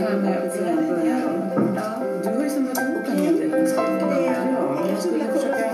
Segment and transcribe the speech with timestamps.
[0.00, 0.12] Du har
[2.44, 3.50] ju samlat ihop en hel del.
[3.50, 3.56] Ja,
[4.90, 5.70] jag skulle försöka...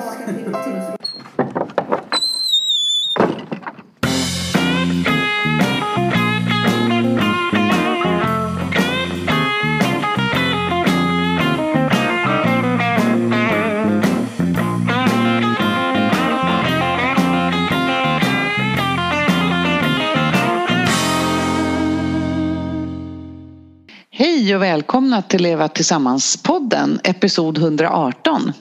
[25.17, 28.53] välkomna till Leva Tillsammans-podden, episod 118.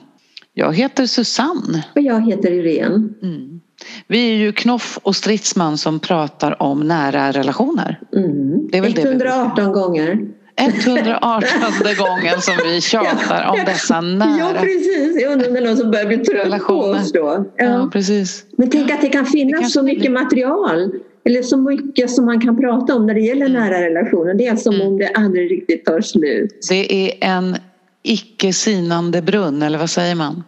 [0.54, 1.84] Jag heter Susanne.
[1.94, 3.08] Och jag heter Irene.
[3.22, 3.60] Mm.
[4.08, 8.00] Vi är ju Knoff och Stridsman som pratar om nära relationer.
[8.16, 8.68] Mm.
[8.70, 10.18] Det är väl det vi- 118 gånger.
[10.56, 11.50] 118
[11.98, 15.22] gången som vi tjatar om dessa Ja, nära precis.
[15.22, 17.44] Jag undrar om det är någon som börjar bli trött på oss då.
[17.56, 17.90] Ja, Ja.
[17.92, 18.44] precis.
[18.58, 20.92] Men tänk att det kan Det finnas kanske så mycket material.
[21.26, 23.60] Eller så mycket som man kan prata om när det gäller Mm.
[23.62, 24.34] nära relationer.
[24.34, 24.86] Det är som Mm.
[24.86, 26.58] om det aldrig riktigt tar slut.
[26.68, 27.56] Det är en
[28.02, 30.42] icke sinande brunn, eller vad säger man?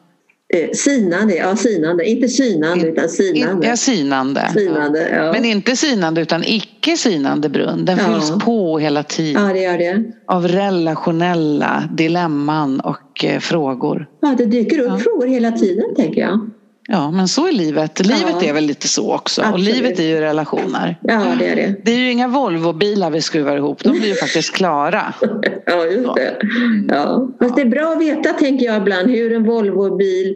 [0.54, 2.04] Eh, sinande, ja sinande.
[2.10, 3.66] Inte synande utan sinande.
[3.66, 4.50] Ja, sinande.
[4.54, 5.32] Sinande, ja.
[5.32, 7.84] Men inte sinande utan icke sinande brunn.
[7.84, 9.46] Den fylls på hela tiden.
[9.46, 10.04] Ja, det gör det.
[10.26, 14.06] av relationella dilemman och eh, frågor.
[14.20, 16.50] Ja, det dyker upp frågor hela tiden tänker jag.
[16.90, 18.06] Ja, men så är livet.
[18.06, 18.48] Livet Ja.
[18.48, 19.40] är väl lite så också.
[19.40, 19.74] Och Absolut.
[19.74, 20.96] livet är ju relationer.
[21.02, 21.74] Ja, det är det.
[21.84, 23.84] Det är ju inga Volvo-bilar vi skruvar ihop.
[23.84, 25.14] De blir ju faktiskt klara.
[25.66, 26.36] Ja, just det.
[26.42, 26.86] Mm.
[26.88, 27.28] Ja.
[27.40, 30.34] Fast det är bra att veta, tänker jag ibland, hur en Volvobil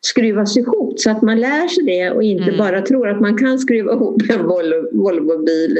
[0.00, 2.58] skruvas ihop så att man lär sig det och inte Mm.
[2.58, 5.78] bara tror att man kan skruva ihop en Volvo, Volvobil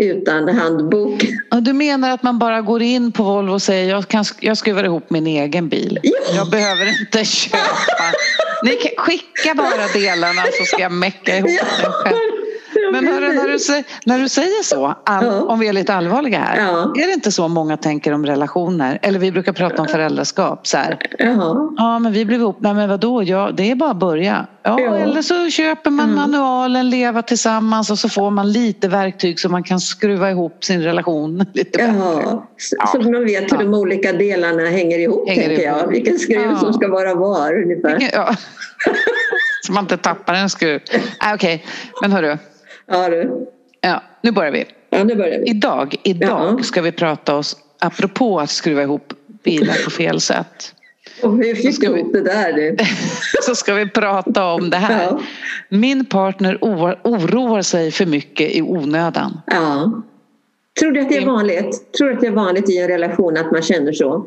[0.00, 1.24] utan handbok.
[1.50, 4.56] Och du menar att man bara går in på Volvo och säger jag, kan, jag
[4.58, 5.98] skruvar ihop min egen bil.
[6.02, 6.12] Ja.
[6.36, 7.58] Jag behöver inte köpa.
[8.64, 11.50] Ni kan skicka bara delarna så ska jag mecka ihop
[11.82, 12.33] den själv.
[13.02, 15.40] Men hörru, när, du, när du säger så, all, Ja.
[15.42, 16.56] om vi är lite allvarliga här.
[16.66, 16.92] Ja.
[17.02, 18.98] Är det inte så många tänker om relationer?
[19.02, 20.66] Eller vi brukar prata om föräldraskap.
[20.66, 20.98] Så här.
[21.18, 21.72] Jaha.
[21.76, 24.46] Ja men vi blev ihop, nej men vadå, ja, det är bara att börja.
[24.62, 24.96] Ja, Ja.
[24.96, 26.16] Eller så köper man Mm.
[26.16, 30.82] manualen Leva tillsammans och så får man lite verktyg så man kan skruva ihop sin
[30.82, 32.38] relation lite bättre.
[32.92, 35.78] Så, man vet hur de olika delarna hänger ihop, Hänger tänker ihop.
[35.80, 35.88] jag.
[35.88, 36.56] Vilken skruv Ja.
[36.56, 38.08] som ska vara var ungefär.
[38.12, 38.34] Ja.
[39.66, 40.80] så man inte tappar en skruv.
[41.22, 41.64] Nej, Okej,
[42.02, 42.36] men hörru.
[42.86, 43.46] Ja, du.
[43.80, 44.64] Ja, nu börjar vi.
[44.90, 45.50] Ja, nu börjar vi.
[45.50, 46.62] Idag, idag Ja.
[46.62, 49.12] ska vi prata oss, apropå att skruva ihop
[49.44, 50.74] bilar på fel sätt.
[51.22, 52.76] Och hur fick du vi- ihop det där du?
[53.42, 55.02] Så ska vi prata om det här.
[55.04, 55.20] Ja.
[55.68, 59.40] Min partner oroar sig för mycket i onödan.
[59.46, 60.02] Ja.
[60.80, 61.92] Tror du att det är vanligt?
[61.92, 64.26] Tror du att det är vanligt i en relation att man känner så?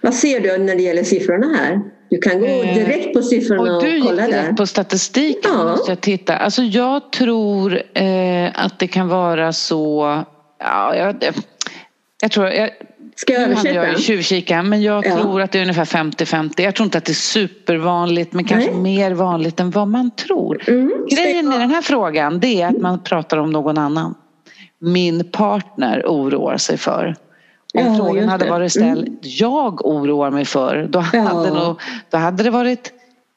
[0.00, 1.80] Vad ser du när det gäller siffrorna här?
[2.10, 4.28] Du kan gå Eh, direkt på siffrorna och, Och du gick kolla där.
[4.42, 5.50] direkt på statistiken.
[5.54, 5.64] Ja.
[5.64, 6.36] Måste jag titta.
[6.36, 10.02] Alltså jag tror eh, att det kan vara så...
[10.60, 11.24] Ja, jag,
[12.22, 12.46] jag tror...
[12.48, 12.70] Jag,
[13.16, 13.86] Ska jag nu hade översätta?
[13.86, 15.16] jag ju tjuvkika men jag Ja.
[15.16, 16.60] tror att det är ungefär 50-50.
[16.62, 18.80] Jag tror inte att det är supervanligt men kanske Nej.
[18.80, 20.62] mer vanligt än vad man tror.
[20.68, 20.92] Mm.
[21.10, 24.14] Grejen med den här frågan det är att man pratar om någon annan.
[24.80, 27.16] Min partner oroar sig för.
[27.74, 31.54] Om Ja, frågan hade varit ställd, jag oroar mig för, då hade, Ja.
[31.54, 31.80] nog,
[32.10, 32.92] då hade det varit...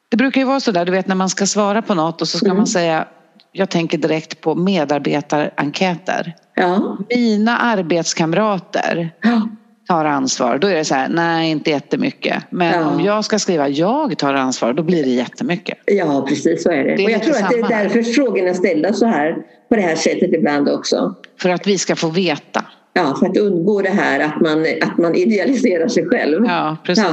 [0.10, 2.28] Det brukar ju vara så där, du vet när man ska svara på något och
[2.28, 2.58] så ska Mm.
[2.58, 3.06] man säga,
[3.52, 6.36] jag tänker direkt på medarbetarenkäter.
[6.56, 6.98] Ja.
[7.10, 9.48] Mina arbetskamrater Ja.
[9.88, 12.44] tar ansvar, då är det så här, nej inte jättemycket.
[12.50, 15.78] Men om jag ska skriva jag tar ansvar, då blir det jättemycket.
[15.86, 16.96] ja, precis så är det.
[16.96, 17.84] Det är och jag tror att det är här.
[17.84, 19.36] därför frågorna är ställda så här
[19.70, 21.16] på det här sättet ibland också.
[21.40, 22.64] För att vi ska få veta.
[22.94, 26.46] Ja, för att undgå det här att man, att man idealiserar sig själv.
[26.46, 27.04] Ja, precis.
[27.04, 27.12] Ja.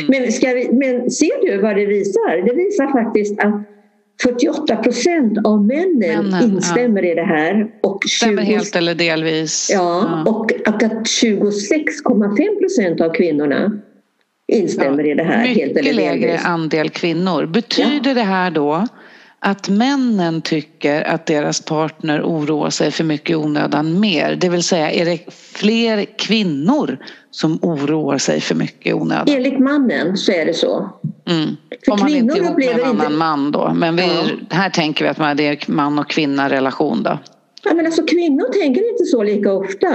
[0.00, 0.22] Mm.
[0.22, 2.46] Men, ska vi, men ser du vad det visar?
[2.46, 3.62] Det visar faktiskt att
[4.22, 5.98] 48 procent av männen,
[6.30, 7.66] Männen, instämmer i det här.
[7.82, 9.70] Och Stämmer 20, helt eller delvis.
[9.72, 13.72] ja, Och, och att 26,5 procent av kvinnorna
[14.52, 15.44] instämmer i det här.
[15.46, 16.44] helt Mycket eller lägre delvis.
[16.46, 17.46] andel kvinnor.
[17.46, 18.86] Betyder det här då
[19.40, 24.36] att männen tycker att deras partner oroar sig för mycket i onödan mer?
[24.36, 26.98] Det vill säga, är det fler kvinnor
[27.30, 29.24] som oroar sig för mycket i onödan?
[29.28, 30.90] Enligt mannen så är det så.
[31.28, 31.56] Mm.
[31.84, 33.72] För Om man inte är ihop med en annan inte- man då.
[33.74, 34.56] Men vi, Ja.
[34.56, 37.18] här tänker vi att det är man och kvinna relation då.
[37.64, 39.88] Ja, men alltså, kvinnor tänker inte så lika ofta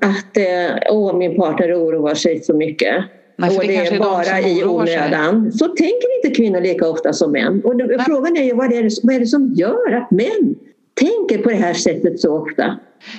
[0.00, 3.04] att eh, åh, min partner oroar sig så mycket.
[3.40, 5.52] Nej, och det det är de bara som i onödan.
[5.52, 7.62] Så tänker inte kvinnor lika ofta som män.
[7.64, 7.98] Och Nej.
[8.06, 10.54] frågan är ju vad är, det, vad är det som gör att män
[11.00, 12.76] tänker på det här sättet så ofta?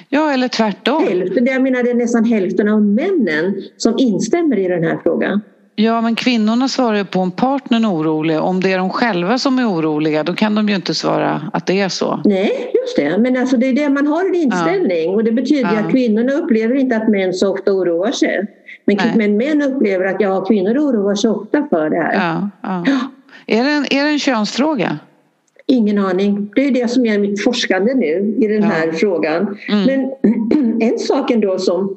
[0.10, 1.04] Ja, eller tvärtom.
[1.04, 5.42] Hälften, jag menar det är nästan hälften av männen som instämmer i den här frågan.
[5.76, 8.40] Ja, men kvinnorna svarar ju på om partnern är orolig.
[8.40, 11.66] Om det är de själva som är oroliga då kan de ju inte svara att
[11.68, 12.22] det är så.
[12.26, 13.18] Nej, just det.
[13.18, 15.80] Men alltså det är det man har en inställning och det betyder Ja.
[15.80, 18.48] att kvinnorna upplever inte att män så ofta oroar sig.
[18.98, 19.28] Men, Nej.
[19.30, 22.14] men män upplever att ja, kvinnor oroar sig ofta för det här.
[22.14, 22.50] Ja,
[22.86, 23.00] ja.
[23.48, 25.00] Är, det en, är det en könsfråga?
[25.66, 26.52] Ingen aning.
[26.56, 28.68] Det är det som är mitt forskande nu i den Ja.
[28.68, 29.58] här frågan.
[29.70, 29.86] Mm.
[29.86, 31.96] Men en sak ändå som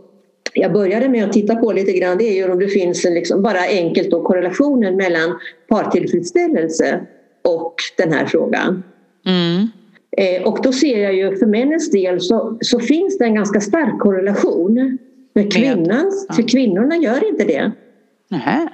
[0.54, 3.14] jag började med att titta på lite grann det är ju om det finns en
[3.14, 7.00] liksom bara enkelt då korrelationen mellan partillfredsställelse
[7.44, 8.82] och den här frågan.
[9.26, 9.68] Mm.
[10.16, 13.60] Eh, och då ser jag ju för männens del så, så finns det en ganska
[13.60, 14.98] stark korrelation.
[15.32, 16.34] Men kvinnans, ja.
[16.34, 17.72] för kvinnorna gör inte det.
[18.30, 18.68] Nähä.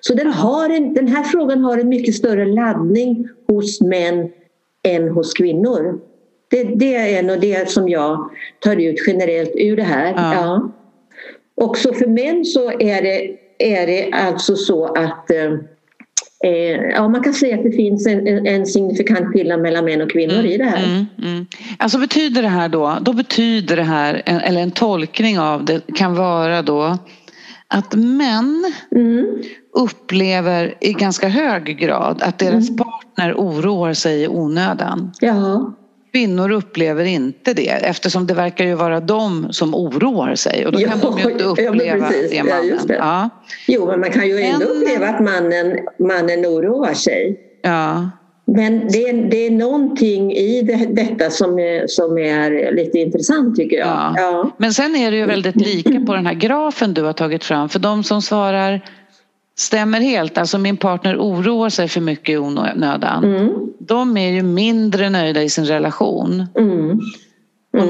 [0.00, 4.30] Så den, har en, den här frågan har en mycket större laddning hos män
[4.82, 6.00] än hos kvinnor.
[6.50, 8.30] Det, det är nog det som jag
[8.60, 10.12] tar ut generellt ur det här.
[10.16, 10.34] Ja.
[10.34, 10.72] Ja.
[11.64, 15.52] Också för män så är det, är det alltså så att eh,
[16.94, 20.44] ja, man kan säga att det finns en, en, signifikant skillnad mellan män och kvinnor
[20.44, 20.84] i det här.
[20.84, 21.46] Mm, mm.
[21.78, 25.82] Alltså betyder det här då, då betyder det här, en- eller en tolkning av det
[25.94, 26.98] kan vara då
[27.68, 29.42] att män Mm.
[29.76, 35.12] upplever i ganska hög grad att deras partner oroar sig i onödan.
[35.20, 35.72] Ja,
[36.12, 40.78] Kvinnor upplever inte det eftersom det verkar ju vara de som oroar sig och då
[40.78, 42.30] kan Ja, de ju inte ja, uppleva precis.
[42.30, 42.66] det Ja, mannen.
[42.68, 42.94] just det.
[42.94, 43.30] Ja,
[43.68, 47.40] jo men man kan ju ändå Men- uppleva att mannen, mannen oroar sig.
[47.62, 48.10] ja.
[48.56, 53.56] Men det är, det är någonting i det, detta som är, som är lite intressant
[53.56, 53.86] tycker jag.
[53.88, 54.14] Ja.
[54.16, 54.50] Ja.
[54.58, 57.68] Men sen är det ju väldigt lika på den här grafen du har tagit fram.
[57.68, 58.80] För de som svarar
[59.58, 63.24] stämmer helt, alltså min partner oroar sig för mycket i onödan.
[63.24, 66.46] Mm, De är ju mindre nöjda i sin relation.
[66.58, 67.00] mm, mm.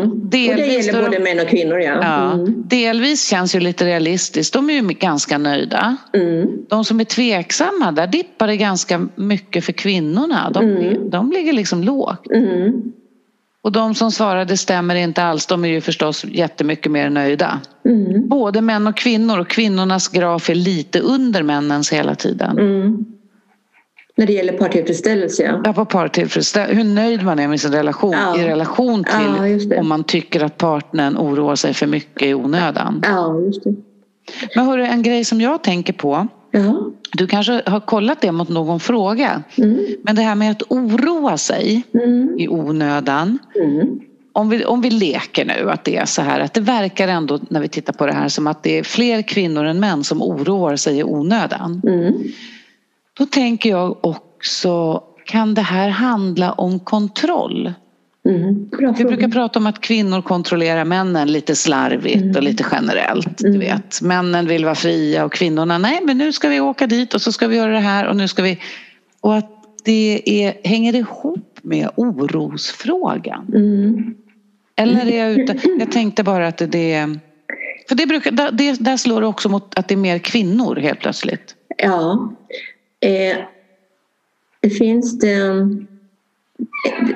[0.01, 1.99] Och det Delvis gäller både män och kvinnor ja.
[2.03, 4.55] Ja, Mm, delvis känns ju lite realistiskt.
[4.55, 5.97] De är ju ganska nöjda.
[6.15, 10.51] mm, De som är tveksamma, där dippar det ganska mycket för kvinnorna.
[10.55, 11.11] De, Mm.
[11.11, 12.27] de ligger liksom lågt.
[13.69, 17.61] Och de som svarar det stämmer inte alls, de är ju förstås jättemycket mer nöjda.
[17.85, 22.59] mm, Både män och kvinnor och kvinnornas graf är lite under männens hela tiden.
[22.59, 23.05] mm.
[24.17, 25.61] När det gäller partillfredsställelse ja.
[25.65, 28.39] Ja, på partillfredsställelse, hur nöjd man är med sin relation Ja.
[28.41, 33.03] i relation till Ja, om man tycker att partnern oroar sig för mycket i onödan.
[33.07, 33.75] Ja, just det.
[34.55, 36.91] Men hörru, en grej som jag tänker på, Ja.
[37.13, 41.37] du kanske har kollat det mot någon fråga, Mm, men det här med att oroa
[41.39, 43.39] sig mm, i onödan.
[43.63, 44.01] mm,
[44.33, 47.39] Om vi, om vi leker nu att det är så här att det verkar ändå
[47.51, 50.23] när vi tittar på det här som att det är fler kvinnor än män som
[50.23, 51.83] oroar sig i onödan.
[51.87, 52.15] mm.
[53.19, 57.73] Då tänker jag också, kan det här handla om kontroll?
[58.29, 58.71] Mm.
[58.99, 63.39] Vi brukar prata om att kvinnor kontrollerar männen lite slarvigt och lite generellt.
[63.39, 63.61] Du Mm.
[63.61, 64.03] vet.
[64.03, 67.33] Männen vill vara fria och kvinnorna, nej men nu ska vi åka dit och så
[67.33, 68.59] ska vi göra det här och nu ska vi...
[69.21, 69.51] Och att
[69.85, 73.47] det är, hänger ihop med orosfrågan.
[73.55, 74.15] Mm.
[74.77, 75.57] Eller är jag ute?
[75.79, 77.19] Jag tänkte bara att det är...
[77.89, 80.77] För det brukar, där- det, där slår det också mot att det är mer kvinnor
[80.77, 81.55] helt plötsligt.
[81.83, 82.33] Ja.
[83.01, 83.37] Eh,
[84.61, 85.87] det finns det en,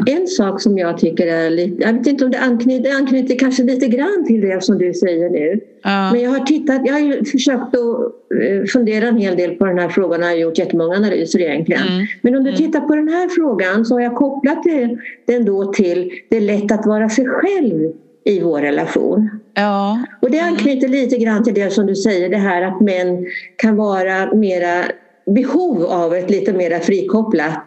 [0.07, 1.83] en sak som jag tycker är lite...
[1.83, 4.95] Jag vet inte om det anknyter, det anknyter kanske lite grann till det som du
[4.95, 5.61] säger nu.
[5.83, 6.13] Ja.
[6.13, 9.79] Men jag har tittat, jag har försökt att eh, fundera en hel del på den
[9.79, 11.83] här frågan och har gjort jättemånga analyser egentligen.
[11.83, 12.07] Mm.
[12.23, 14.97] Men om du tittar på den här frågan så har jag kopplat det,
[15.27, 17.93] den då till det är lätt att vara sig själv
[18.25, 19.31] i vår relation.
[19.55, 20.07] ja.
[20.23, 23.77] Och det anknyter lite grann till det som du säger, det här att män kan
[23.77, 24.85] vara mera
[25.27, 27.65] behov av ett lite mera frikopplat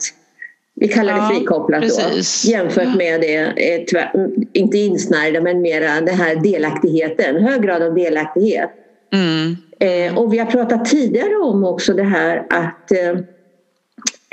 [0.75, 2.44] vi kallar det Ja, frikopplat precis.
[2.44, 7.82] då jämfört med det, eh, tvär, inte insnärjda men mera den här delaktigheten, hög grad
[7.82, 8.70] av delaktighet.
[9.13, 9.55] Mm.
[9.79, 13.10] Eh, och vi har pratat tidigare om också det här att, eh,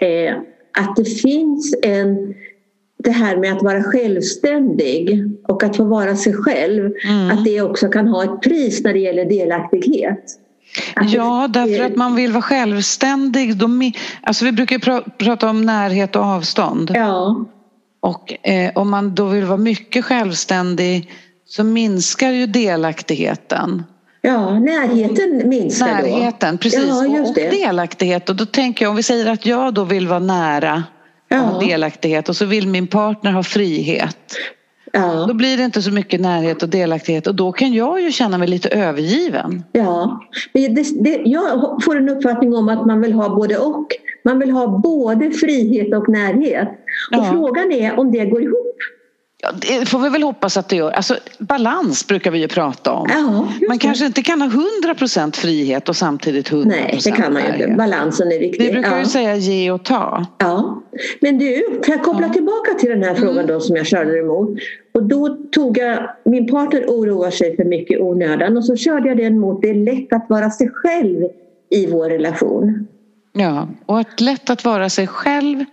[0.08, 0.34] eh,
[0.78, 2.34] att det finns en
[3.04, 7.30] det här med att vara självständig och att få vara sig själv, Mm.
[7.30, 10.25] att det också kan ha ett pris när det gäller delaktighet.
[11.08, 13.62] Ja, därför att man vill vara självständig.
[14.22, 16.90] Alltså vi brukar pra- prata om närhet och avstånd.
[16.94, 17.44] Ja,
[18.00, 21.10] Och eh, om man då vill vara mycket självständig
[21.46, 23.82] så minskar ju delaktigheten.
[24.20, 26.08] ja, närheten minskar då.
[26.08, 26.84] Närheten, precis.
[26.88, 28.28] Ja, och, och delaktighet.
[28.28, 30.74] Och då tänker jag, om vi säger att jag då vill vara nära
[31.30, 31.38] och Ja.
[31.38, 34.34] ha delaktighet och så vill min partner ha frihet.
[34.92, 38.12] Då Ja, blir det inte så mycket närhet och delaktighet och då kan jag ju
[38.12, 39.64] känna mig lite övergiven.
[39.72, 40.20] ja.
[40.52, 40.68] Det,
[41.04, 43.87] det, jag får en uppfattning om att man vill ha både och.
[44.25, 46.68] Man vill ha både frihet och närhet.
[47.11, 47.25] Och Ja.
[47.32, 48.76] frågan är om det går ihop.
[49.44, 50.90] Ja, det får vi väl hoppas att det gör.
[50.90, 53.08] Alltså, balans brukar vi ju prata om.
[53.11, 54.49] Ja, Man kanske inte kan ha
[54.94, 57.75] 100% frihet och samtidigt 100% Nej, det kan man inte.
[57.78, 58.66] Balansen är viktig.
[58.66, 58.99] Vi brukar ja.
[58.99, 60.26] ju säga ge och ta.
[60.38, 60.82] Ja,
[61.20, 63.46] men du, kan jag koppla tillbaka till den här frågan Mm.
[63.46, 64.58] då som jag körde emot?
[64.94, 69.08] Och då tog jag, min partner oroar sig för mycket i onödan och så körde
[69.08, 71.25] jag den mot det är lätt att vara sig själv
[71.70, 72.87] i vår relation.
[73.32, 75.64] Ja, och att lätt att vara sig själv.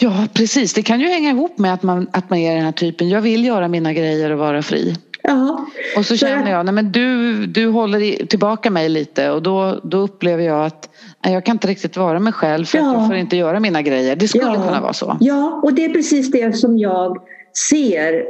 [0.00, 0.74] Ja, precis.
[0.74, 3.08] Det kan ju hänga ihop med att man, att man är den här typen.
[3.08, 4.94] Jag vill göra mina grejer och vara fri.
[5.22, 9.42] Ja, Och så känner att- jag, nej men du, du håller tillbaka mig lite och
[9.42, 10.88] då, då upplever jag att
[11.24, 12.92] nej, jag kan inte riktigt vara mig själv för att Ja.
[12.94, 14.16] jag får inte göra mina grejer.
[14.16, 14.54] Det skulle Ja.
[14.54, 15.16] kunna vara så.
[15.20, 17.16] Ja, och det är precis det som jag
[17.70, 18.24] ser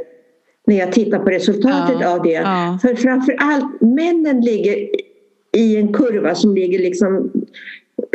[0.67, 2.29] när jag tittar på resultatet Ja, av det.
[2.31, 2.79] ja.
[2.81, 4.75] För framför allt männen ligger
[5.57, 7.31] i en kurva som ligger liksom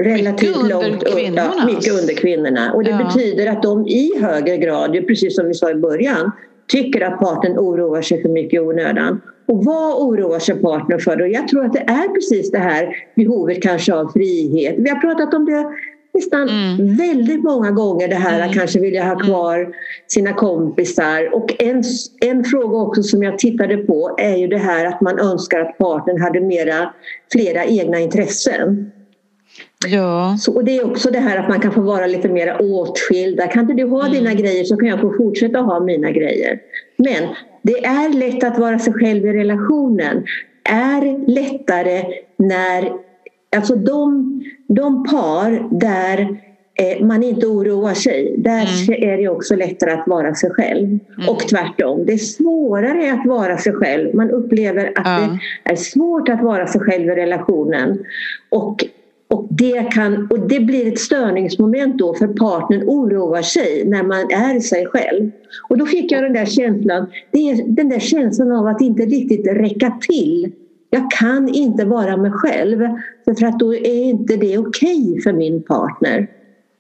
[0.02, 2.72] relativt Mycket långt upp- Ja, mycket under kvinnorna.
[2.72, 3.04] Och det Ja.
[3.04, 6.30] betyder att de i högre grad, precis som vi sa i början,
[6.68, 9.20] tycker att partnern oroar sig för mycket i onödan.
[9.48, 11.20] Och vad oroar sig partnern för?
[11.20, 14.74] Och jag tror att det är precis det här behovet kanske av frihet.
[14.78, 15.64] Vi har pratat om det
[16.14, 16.96] nästan Mm.
[16.96, 18.48] väldigt många gånger det här Mm.
[18.48, 19.74] att kanske vilja ha kvar
[20.06, 21.34] sina kompisar.
[21.34, 21.82] Och en,
[22.20, 25.78] en fråga också som jag tittade på är ju det här att man önskar att
[25.78, 26.94] partnern hade mera,
[27.32, 28.90] flera egna intressen.
[29.87, 32.57] Ja, Så, och det är också det här att man kan få vara lite mer
[32.61, 33.47] åtskilda.
[33.47, 36.59] Kan inte du ha dina grejer så kan jag få fortsätta ha mina grejer.
[36.97, 37.29] Men
[37.62, 40.25] det är lätt att vara sig själv i relationen.
[40.71, 42.05] Är lättare
[42.37, 42.93] när,
[43.57, 44.31] alltså de,
[44.69, 46.21] de par där
[46.81, 48.67] eh, man inte oroar sig, där
[49.05, 50.99] är det också lättare att vara sig själv.
[51.29, 54.14] Och tvärtom, det är svårare att vara sig själv.
[54.14, 55.38] Man upplever att Ja.
[55.64, 58.05] det är svårt att vara sig själv i relationen.
[58.50, 58.85] Och
[59.31, 64.19] och det, kan, och det blir ett störningsmoment då för partnern oroar sig när man
[64.31, 65.31] är sig själv.
[65.69, 69.47] Och då fick jag den där känslan, det den där känslan av att inte riktigt
[69.47, 70.52] räcka till.
[70.90, 72.78] Jag kan inte vara mig själv
[73.25, 76.26] för att då är inte det okej för min partner.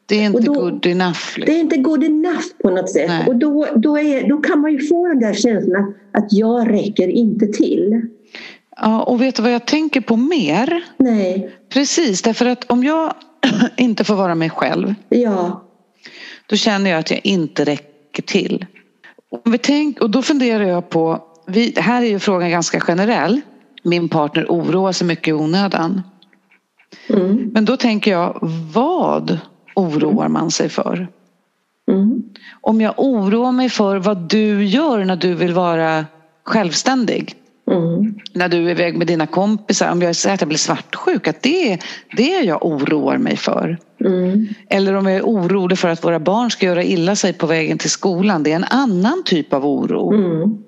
[0.06, 1.18] det är inte då- good enough.
[1.36, 1.54] Det Liksom.
[1.56, 3.08] är inte good enough på något sätt.
[3.08, 3.24] Nej.
[3.26, 6.70] Och då, då, är, då kan man ju få den där känslan att, att jag
[6.72, 8.00] räcker inte till.
[8.76, 10.84] Ja, och vet du vad jag tänker på mer?
[10.96, 13.14] Nej, Precis, därför att om jag
[13.76, 15.62] inte får vara mig själv ja,
[16.46, 18.66] då känner jag att jag inte räcker till.
[19.44, 23.40] Om vi tänk, och då funderar jag på, vi, här är ju frågan ganska generell.
[23.82, 26.02] Min partner oroar sig mycket i onödan.
[27.08, 28.38] mm, Men då tänker jag,
[28.72, 29.38] vad
[29.76, 31.08] oroar man sig för?
[31.90, 32.22] mm,
[32.60, 36.04] Om jag oroar mig för vad du gör när du vill vara
[36.44, 37.34] självständig.
[37.70, 39.92] Mm, När du är iväg med dina kompisar.
[39.92, 41.28] Om jag säger att jag blir svartsjuk.
[41.28, 41.78] Att det är
[42.16, 43.78] det jag oroar mig för.
[44.04, 47.46] mm, Eller om jag är orolig för att våra barn ska göra illa sig på
[47.46, 48.42] vägen till skolan.
[48.42, 50.12] Det är en annan typ av oro.
[50.14, 50.58] mm,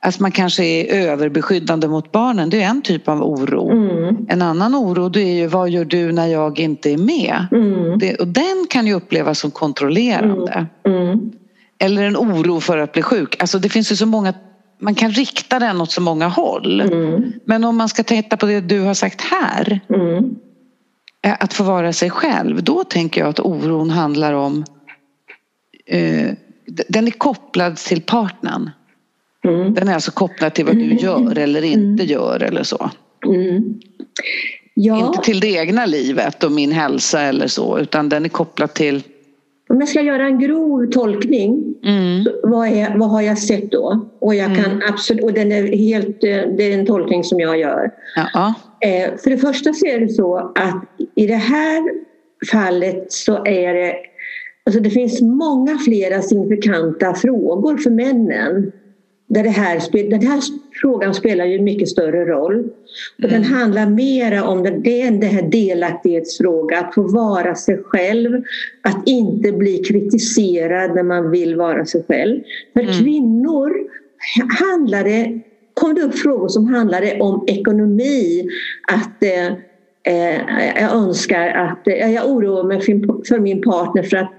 [0.00, 2.50] Att man kanske är överbeskyddande mot barnen.
[2.50, 3.70] Det är en typ av oro.
[3.70, 7.46] mm, En annan oro det är ju vad gör du när jag inte är med?
[7.52, 7.98] mm.
[7.98, 10.66] Det, och den kan ju upplevas som kontrollerande.
[10.86, 11.32] Mm,
[11.80, 13.36] Eller en oro för att bli sjuk.
[13.40, 14.34] Alltså det finns ju så många
[14.78, 16.80] man kan rikta den åt så många håll.
[16.80, 19.80] mm, Men om man ska titta på det du har sagt här.
[19.90, 20.34] mm,
[21.24, 22.62] eh, Att få vara sig själv.
[22.62, 24.64] Då tänker jag att oron handlar om
[25.86, 26.30] eh,
[26.88, 28.70] Den är kopplad till partnern.
[29.44, 32.90] mm, Den är alltså kopplad till vad du gör eller inte gör eller så.
[33.26, 33.80] mm.
[34.80, 38.74] Ja, Inte till det egna livet och min hälsa eller så utan den är kopplad
[38.74, 39.02] till
[39.68, 44.08] om jag ska göra en grov tolkning, mm, vad, är, vad har jag sett då?
[44.20, 47.58] Och, jag kan absolut, och den är helt, eh, det är en tolkning som jag
[47.58, 47.90] gör.
[48.32, 50.84] ja, Eh, för det första så är det så att
[51.14, 51.82] i det här
[52.52, 53.94] fallet så är det
[54.66, 58.72] Alltså det finns många flera signifikanta frågor för männen.
[59.28, 60.40] Där det här, den här
[60.80, 62.70] frågan spelar ju en mycket större roll.
[63.22, 68.42] Och Den handlar mera om är den här delaktighetsfrågan, att få vara sig själv.
[68.82, 72.40] Att inte bli kritiserad när man vill vara sig själv.
[72.72, 73.72] För kvinnor
[74.60, 75.40] handlar det,
[75.74, 78.48] kom det upp frågor som handlade om ekonomi.
[78.92, 79.46] Att eh,
[80.14, 82.80] eh, jag önskar att, jag oroar mig
[83.28, 84.32] för min partner för att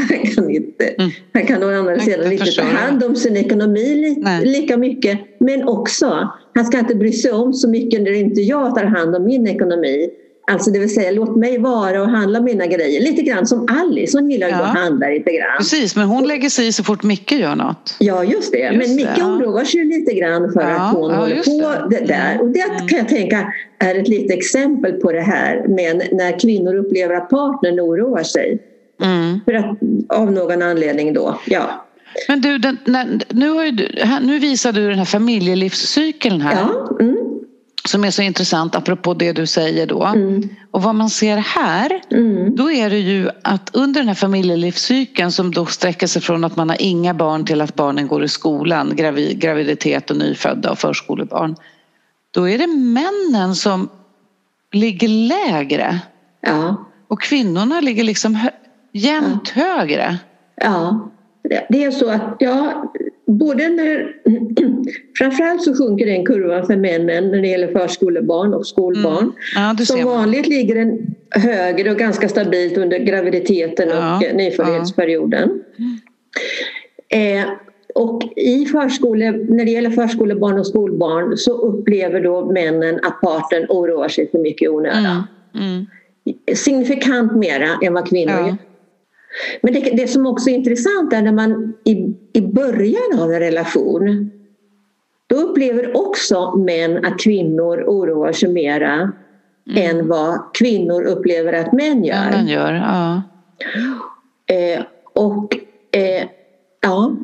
[0.00, 1.10] han kan inte, Mm.
[1.32, 1.60] han kan
[2.00, 5.18] sidan inte förstår ta hand om sin ekonomi li, lika mycket.
[5.40, 9.16] Men också, han ska inte bry sig om så mycket när inte jag tar hand
[9.16, 10.08] om min ekonomi.
[10.50, 13.00] Alltså det vill säga, låt mig vara och handla mina grejer.
[13.00, 14.58] Lite grann som Alice, hon gillar ju Ja.
[14.64, 15.56] att handla lite grann.
[15.58, 17.96] precis men hon lägger sig i så fort Micke gör något.
[17.98, 18.58] Ja, just det.
[18.58, 19.26] Just Men det, Micke ja.
[19.36, 21.98] oroar sig lite grann för Ja, att hon ja, håller på det.
[21.98, 22.40] det där.
[22.42, 22.88] Och det Mm.
[22.88, 25.64] kan jag tänka är ett litet exempel på det här.
[25.68, 28.58] Men när kvinnor upplever att partnern oroar sig.
[29.02, 29.40] Mm.
[29.44, 31.40] För att, av någon anledning då.
[31.46, 31.86] Ja.
[32.28, 33.88] Men du, den, när, nu, har du,
[34.26, 36.52] nu visar du den här familjelivscykeln här.
[36.52, 37.16] Ja, mm.
[37.88, 40.04] Som är så intressant apropå det du säger då.
[40.04, 40.48] Mm.
[40.70, 42.56] Och vad man ser här, Mm.
[42.56, 46.56] då är det ju att under den här familjelivscykeln som då sträcker sig från att
[46.56, 50.78] man har inga barn till att barnen går i skolan, gravid, graviditet och nyfödda och
[50.78, 51.56] förskolebarn.
[52.30, 53.88] Då är det männen som
[54.72, 56.00] ligger lägre
[56.40, 56.84] ja.
[57.08, 58.38] och kvinnorna ligger liksom
[59.02, 60.18] hö, jämnt högre.
[60.56, 61.10] Ja,
[61.68, 62.92] det- är så att ja,
[63.26, 64.16] både när
[65.18, 69.18] framförallt så sjunker den kurvan för männen när det gäller förskolebarn och skolbarn.
[69.18, 69.32] Mm.
[69.78, 75.62] Ja, Som vanligt ligger den högre och ganska stabilt under graviditeten Ja, och nyföddhetsperioden.
[77.08, 77.44] Eh,
[77.94, 83.66] och i förskole, när det gäller förskolebarn och skolbarn så upplever då männen att parten
[83.68, 85.22] oroar sig för mycket i onödan.
[85.54, 85.66] Mm.
[85.68, 85.86] Mm.
[86.56, 88.46] Signifikant mera än vad kvinnor Ja.
[88.46, 88.56] gör.
[89.62, 93.40] Men det, det som också är intressant är när man i, i början av en
[93.40, 94.30] relation
[95.26, 99.12] då upplever också män att kvinnor oroar sig mera
[99.76, 102.30] än vad kvinnor upplever att män Ja, gör.
[102.30, 102.72] den gör.
[102.74, 103.22] Ja.
[104.54, 104.82] Eh,
[105.14, 105.56] och
[105.92, 106.28] eh,
[106.82, 107.16] ja,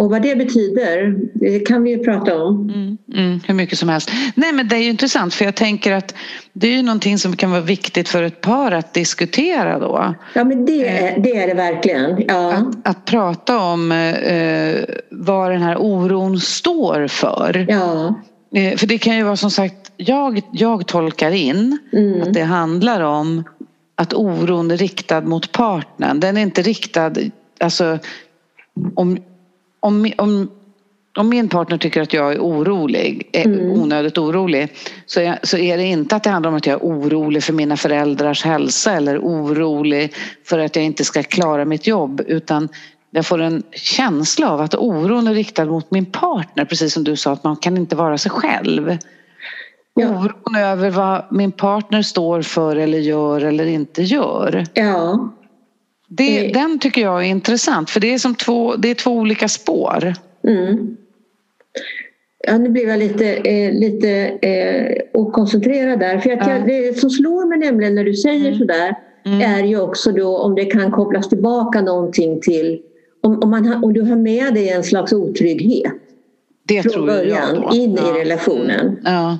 [0.00, 2.70] och vad det betyder det kan vi ju prata om.
[2.70, 4.10] Mm, mm, hur mycket som helst.
[4.34, 6.14] Nej men det är ju intressant för jag tänker att
[6.52, 10.14] det är ju någonting som kan vara viktigt för ett par att diskutera då.
[10.34, 12.24] Ja men det är det, är det verkligen.
[12.28, 12.52] Ja.
[12.52, 14.76] Att, att prata om eh,
[15.10, 17.66] vad den här oron står för.
[17.68, 18.14] Ja.
[18.54, 22.22] Eh, för det kan ju vara som sagt, jag, jag tolkar in Mm.
[22.22, 23.44] att det handlar om
[23.94, 26.20] att oron är riktad mot partnern.
[26.20, 27.12] Den är inte riktad,
[27.60, 27.98] alltså
[28.94, 29.18] om,
[29.80, 30.50] om, om,
[31.18, 33.70] om min partner tycker att jag är orolig, är Mm.
[33.70, 34.68] onödigt orolig
[35.06, 37.52] så är, så är det inte att det handlar om att jag är orolig för
[37.52, 42.68] mina föräldrars hälsa eller orolig för att jag inte ska klara mitt jobb utan
[43.10, 47.16] jag får en känsla av att oron är riktad mot min partner precis som du
[47.16, 48.96] sa att man kan inte vara sig själv.
[49.94, 50.08] Ja.
[50.08, 54.66] Oron över vad min partner står för eller gör eller inte gör.
[54.74, 55.28] ja.
[56.12, 56.52] Det, Eh.
[56.52, 60.14] Den tycker jag är intressant för det är som två, det är två olika spår.
[60.48, 60.96] Mm.
[62.46, 64.10] Ja, nu blev jag lite, eh, lite
[64.42, 66.18] eh, okoncentrerad där.
[66.18, 66.52] För att Ja.
[66.52, 68.58] jag, det som slår mig nämligen när du säger Mm.
[68.58, 68.94] sådär
[69.26, 69.40] Mm.
[69.40, 72.80] är ju också då om det kan kopplas tillbaka någonting till
[73.22, 75.92] om, om, man har, om du har med dig en slags otrygghet
[76.68, 77.76] Det från tror jag början då.
[77.76, 78.16] in ja.
[78.16, 78.96] i relationen.
[79.04, 79.38] Ja.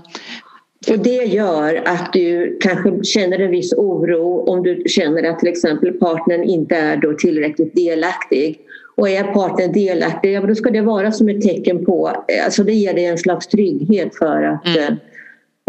[0.89, 5.49] Och det gör att du kanske känner en viss oro om du känner att till
[5.49, 8.61] exempel partnern inte är då tillräckligt delaktig.
[8.97, 12.73] Och är partnern delaktig, ja, då ska det vara som ett tecken på, alltså det
[12.73, 14.97] ger dig en slags trygghet för att Mm.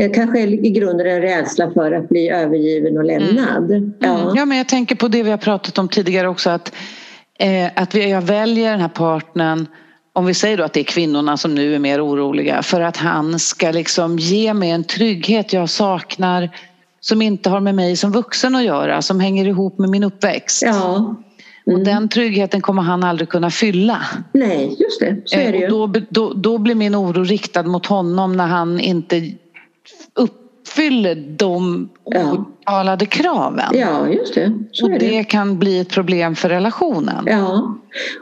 [0.01, 3.71] eh, kanske i grunden en rädsla för att bli övergiven och lämnad.
[3.71, 3.93] Mm.
[3.99, 4.33] Ja.
[4.35, 6.73] ja men jag tänker på det vi har pratat om tidigare också att,
[7.39, 9.67] eh, att jag väljer den här partnern
[10.13, 12.97] om vi säger då att det är kvinnorna som nu är mer oroliga för att
[12.97, 16.49] han ska liksom ge mig en trygghet jag saknar
[16.99, 20.61] som inte har med mig som vuxen att göra, som hänger ihop med min uppväxt.
[20.61, 21.15] ja.
[21.65, 21.83] Och Mm.
[21.83, 24.01] den tryggheten kommer han aldrig kunna fylla.
[24.33, 25.21] Nej, just det.
[25.25, 25.71] Så är det Eh, ju.
[25.71, 29.31] och då, då, då blir min oro riktad mot honom när han inte
[30.71, 32.31] uppfyller de Ja.
[32.31, 33.65] outtalade kraven.
[33.73, 34.53] Ja, just det.
[34.71, 34.97] Så och det.
[34.97, 37.23] det kan bli ett problem för relationen.
[37.25, 37.75] Ja,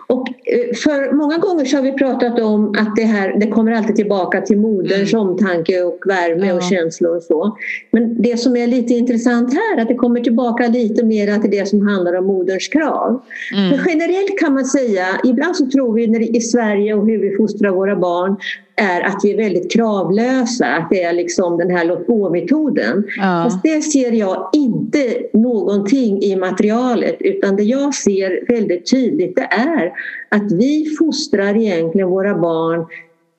[0.07, 3.71] och eh, för många gånger så har vi pratat om att det här det kommer
[3.71, 6.53] alltid tillbaka till moderns omtanke och värme Ja.
[6.53, 7.57] och känslor och så.
[7.91, 11.51] Men det som är lite intressant här är att det kommer tillbaka lite mer till
[11.51, 13.21] det som handlar om moderns krav.
[13.53, 13.69] Mm.
[13.69, 17.69] Men generellt kan man säga, ibland så tror vi i Sverige och hur vi fostrar
[17.71, 18.35] våra barn
[18.79, 23.03] är att vi är väldigt kravlösa, att det är liksom den här låt gå-metoden.
[23.17, 23.41] Ja.
[23.43, 24.99] Fast det ser jag inte
[25.33, 29.91] någonting i materialet utan det jag ser väldigt tydligt det är
[30.29, 32.85] att vi fostrar egentligen våra barn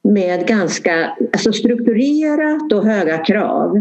[0.02, 3.76] med ganska alltså strukturerat och höga krav.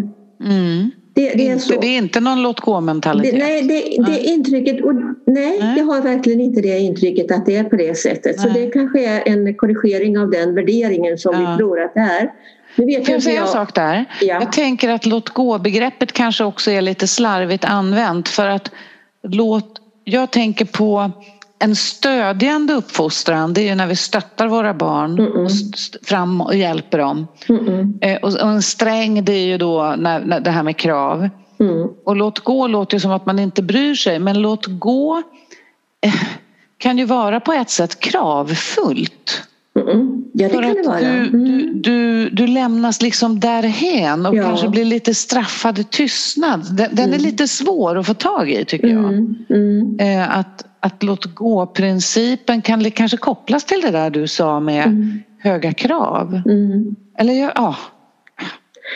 [0.46, 0.92] Mm.
[1.14, 1.80] Det, det är Inte, så.
[1.82, 3.34] det är inte någon låt gå Det, mentalitet.
[3.40, 5.78] nej, det, det intrycket, och nej, Nej.
[5.78, 8.40] jag har verkligen inte det intrycket att det är på det sättet.
[8.40, 8.66] Så Nej.
[8.66, 11.52] det kanske är en korrigering av den värderingen som Ja.
[11.52, 12.32] vi tror att det är.
[12.76, 14.06] Nu vet Får jag säga en sak där?
[14.22, 14.26] Ja.
[14.42, 18.72] Jag tänker att låt gå-begreppet kanske också är lite slarvigt använt för att
[19.24, 21.12] låt, jag tänker på
[21.60, 25.44] en stödjande uppfostran, det är ju när vi stöttar våra barn Mm-mm.
[25.46, 27.28] och st- fram och hjälper dem.
[27.48, 27.98] Mm-mm.
[28.02, 31.30] Eh, Och och en sträng det är ju då när, när det här med krav.
[31.60, 31.88] Mm.
[32.06, 35.24] Och låt gå låter ju som att man inte bryr sig men låt gå
[36.02, 36.14] eh,
[36.78, 39.44] kan ju vara på ett sätt kravfullt.
[39.82, 40.24] Mm-mm.
[40.34, 41.32] Ja, För att du, Mm.
[41.32, 44.44] du, du, du lämnas liksom därhen och Ja.
[44.44, 46.66] kanske blir lite straffad i tystnad.
[46.78, 47.22] Den, den är Mm.
[47.22, 49.14] lite svår att få tag i tycker jag.
[49.14, 49.36] Mm.
[49.50, 50.00] Mm.
[50.00, 55.20] Eh, Att, att låt gå-principen kan kanske kopplas till det där du sa med mm.
[55.40, 56.42] höga krav.
[56.46, 56.96] Mm.
[57.18, 57.76] Eller ja,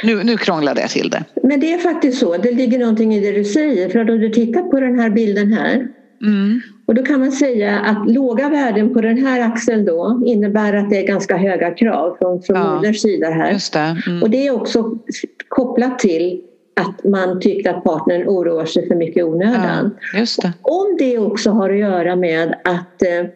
[0.03, 1.23] nu, nu krånglade jag till det.
[1.43, 3.89] Men det är faktiskt så, det ligger någonting i det du säger.
[3.89, 5.87] För att om du tittar på den här bilden här
[6.21, 6.61] mm.
[6.85, 10.89] Och då kan man säga att låga värden på den här axeln då innebär att
[10.89, 13.57] det är ganska höga krav från, från ja, moderns sida här.
[13.73, 14.09] Det.
[14.09, 14.23] Mm.
[14.23, 14.97] Och det är också
[15.47, 16.41] kopplat till
[16.75, 19.95] att man tyckte att partnern oroar sig för mycket onödan.
[20.13, 20.53] Ja, det.
[20.61, 23.29] Om det också har att göra med att eh,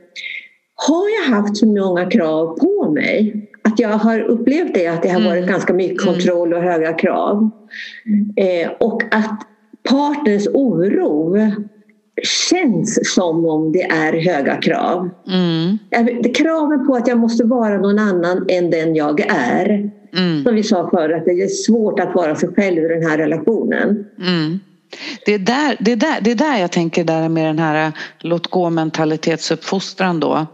[0.75, 5.09] har jag haft så många krav på mig att jag har upplevt det att det
[5.09, 5.49] har varit mm.
[5.49, 6.13] ganska mycket mm.
[6.13, 7.49] kontroll och höga krav.
[8.35, 9.41] Eh, och att
[9.89, 11.37] partners oro
[12.23, 15.09] känns som om det är höga krav.
[15.27, 15.77] Mm.
[16.33, 19.91] Kraven på att jag måste vara någon annan än den jag är.
[20.17, 20.43] Mm.
[20.43, 23.17] Som vi sa förut, att det är svårt att vara sig själv i den här
[23.17, 24.05] relationen.
[24.19, 24.59] Mm.
[25.25, 27.91] Det är, där, det, är där, det är där jag tänker där med den här
[28.19, 30.47] låt gå mentalitetsuppfostran då.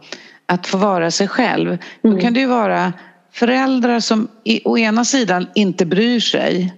[0.46, 1.68] Att få vara sig själv.
[1.68, 1.80] Mm.
[2.02, 2.94] Då kan det ju vara
[3.32, 4.28] föräldrar som
[4.66, 6.74] å ena sidan inte bryr sig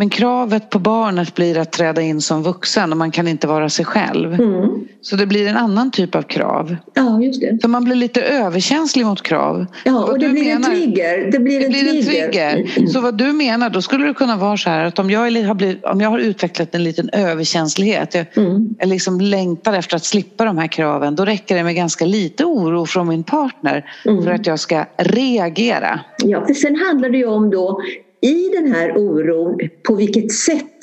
[0.00, 3.68] men kravet på barnet blir att träda in som vuxen och man kan inte vara
[3.68, 4.34] sig själv.
[4.34, 4.88] Mm.
[5.00, 6.76] Så det blir en annan typ av krav.
[6.94, 7.58] Ja, just det.
[7.62, 9.66] Så man blir lite överkänslig mot krav.
[9.84, 11.30] Ja, och det blir, menar, en trigger.
[11.32, 12.24] det blir, det en, blir trigger.
[12.24, 12.76] en trigger.
[12.76, 12.88] Mm.
[12.88, 15.54] Så vad du menar, då skulle det kunna vara så här att om jag, har,
[15.54, 18.74] blivit, om jag har utvecklat en liten överkänslighet, jag, mm.
[18.78, 22.44] jag liksom längtar efter att slippa de här kraven, då räcker det med ganska lite
[22.44, 24.24] oro från min partner mm.
[24.24, 26.00] för att jag ska reagera.
[26.22, 27.80] Ja, för sen handlar det ju om då
[28.20, 30.78] i den här oron, på vilket sätt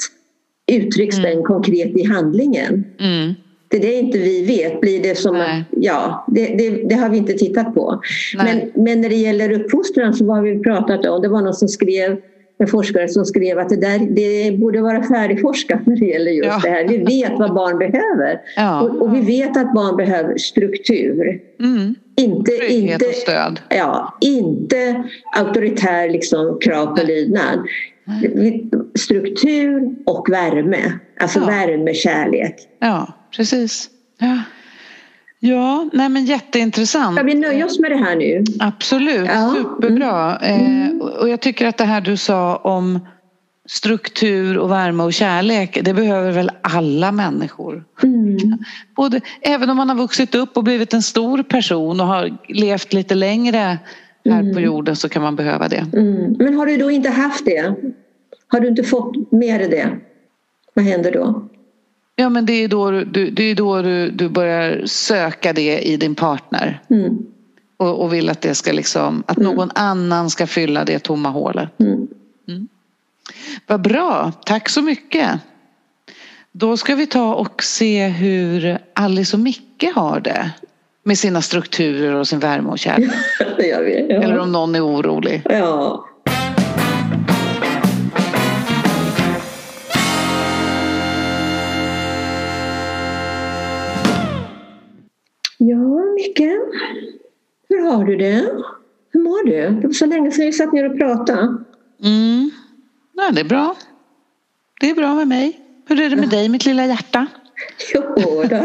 [0.72, 1.32] uttrycks mm.
[1.32, 2.86] den konkret i handlingen?
[3.00, 3.34] Mm.
[3.70, 4.82] Det är det inte vi vet.
[4.82, 8.02] Blir det som att, ja, det, det, det, har vi inte tittat på.
[8.38, 11.68] Men, men när det gäller uppfostran så har vi pratat om, det var någon som
[11.68, 12.18] skrev
[12.60, 16.50] en forskare som skrev att det, där, det borde vara färdigforskat när det gäller just
[16.50, 16.60] ja.
[16.64, 16.88] det här.
[16.88, 18.42] Vi vet vad barn behöver.
[18.56, 18.82] Ja.
[18.82, 21.42] Och, och, vi vet att barn behöver struktur.
[21.60, 21.96] Mm.
[22.16, 23.60] Inte, inte, och stöd.
[23.70, 25.04] Ja, inte
[25.36, 27.60] auktoritär liksom, krav på lydnad.
[28.96, 31.00] Struktur och värme.
[31.20, 31.46] Alltså ja.
[31.46, 32.56] värme, kärlek.
[32.80, 33.90] Ja, precis.
[34.20, 34.42] Ja.
[35.40, 37.16] Ja, nej men jätteintressant.
[37.18, 38.44] Ska vi nöja oss med det här nu?
[38.60, 39.56] Absolut, ja.
[39.56, 40.38] superbra.
[40.38, 41.02] Mm.
[41.02, 43.00] Eh, och jag tycker att det här du sa om
[43.70, 47.84] struktur och värme och kärlek, det behöver väl alla människor.
[48.04, 48.38] Mm.
[48.96, 52.94] Både, även om man har vuxit upp och blivit en stor person och har levt
[52.94, 53.80] lite längre
[54.26, 54.54] här mm.
[54.54, 55.86] på jorden så kan man behöva det.
[55.94, 56.36] Mm.
[56.40, 57.76] Men har du då inte haft det?
[58.48, 59.98] Har du inte fått med det?
[60.74, 61.50] Vad händer då?
[62.20, 65.98] Ja men det är då, du, det är då du, du börjar söka det i
[65.98, 66.82] din partner.
[66.90, 67.18] Mm.
[67.78, 69.56] Och, och, vill att det ska liksom, att mm.
[69.56, 71.80] någon annan ska fylla det tomma hålet.
[71.80, 72.08] Mm.
[72.48, 72.68] Mm.
[73.68, 75.40] Vad bra, tack så mycket.
[76.52, 80.52] Då ska vi ta och se hur Alice och Micke har det.
[81.04, 83.12] Med sina strukturer och sin värme och kärlek.
[83.58, 83.64] ja.
[83.64, 85.42] Eller om någon är orolig.
[85.46, 86.06] Ja.
[96.18, 96.52] Micke.
[97.70, 98.50] Hur har du det?
[99.12, 99.80] Hur mår du?
[99.82, 101.42] Det var så länge sedan vi satt ner och pratade.
[102.04, 102.52] Mm.
[103.14, 103.76] Ja, det är bra.
[104.80, 105.60] Det är bra med mig.
[105.88, 106.30] Hur är det med ja.
[106.30, 107.28] dig, mitt lilla hjärta?
[107.94, 108.02] Jo
[108.50, 108.64] då.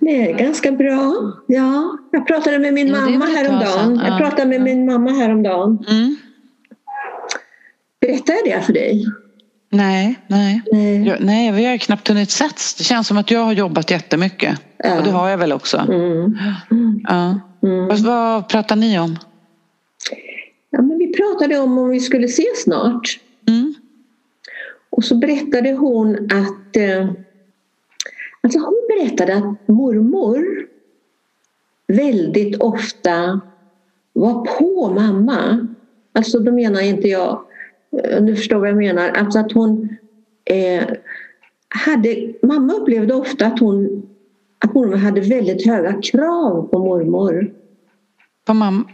[0.00, 1.32] Det är ganska bra.
[1.46, 3.96] Ja, jag pratade med min ja, mamma häromdagen.
[3.96, 4.08] Ja.
[4.08, 5.84] Jag pratade med min mamma häromdagen.
[5.88, 6.16] Mm.
[8.00, 9.06] Berättade jag det för dig?
[9.70, 10.62] Nej, nej.
[10.72, 11.06] Nej.
[11.06, 12.74] Jag, nej, vi har knappt hunnit setts.
[12.74, 14.60] Det känns som att jag har jobbat jättemycket.
[14.78, 14.98] Ja.
[14.98, 15.78] Och det har jag väl också.
[15.78, 16.38] Mm.
[17.08, 17.40] Ja.
[17.62, 17.86] Mm.
[17.88, 19.18] Vad, vad pratar ni om?
[20.70, 23.20] Ja, men vi pratade om om vi skulle ses snart.
[23.48, 23.74] Mm.
[24.90, 27.08] Och så berättade hon att eh,
[28.40, 30.66] alltså hon berättade att mormor
[31.86, 33.40] väldigt ofta
[34.12, 35.66] var på mamma.
[36.12, 37.45] Alltså då menar inte jag
[38.20, 39.96] du förstår vad jag menar, alltså att hon
[40.44, 40.84] eh,
[41.68, 44.02] hade, mamma upplevde ofta att hon
[44.64, 47.50] att mormor hade väldigt höga krav på mormor.
[48.44, 48.84] På mamma?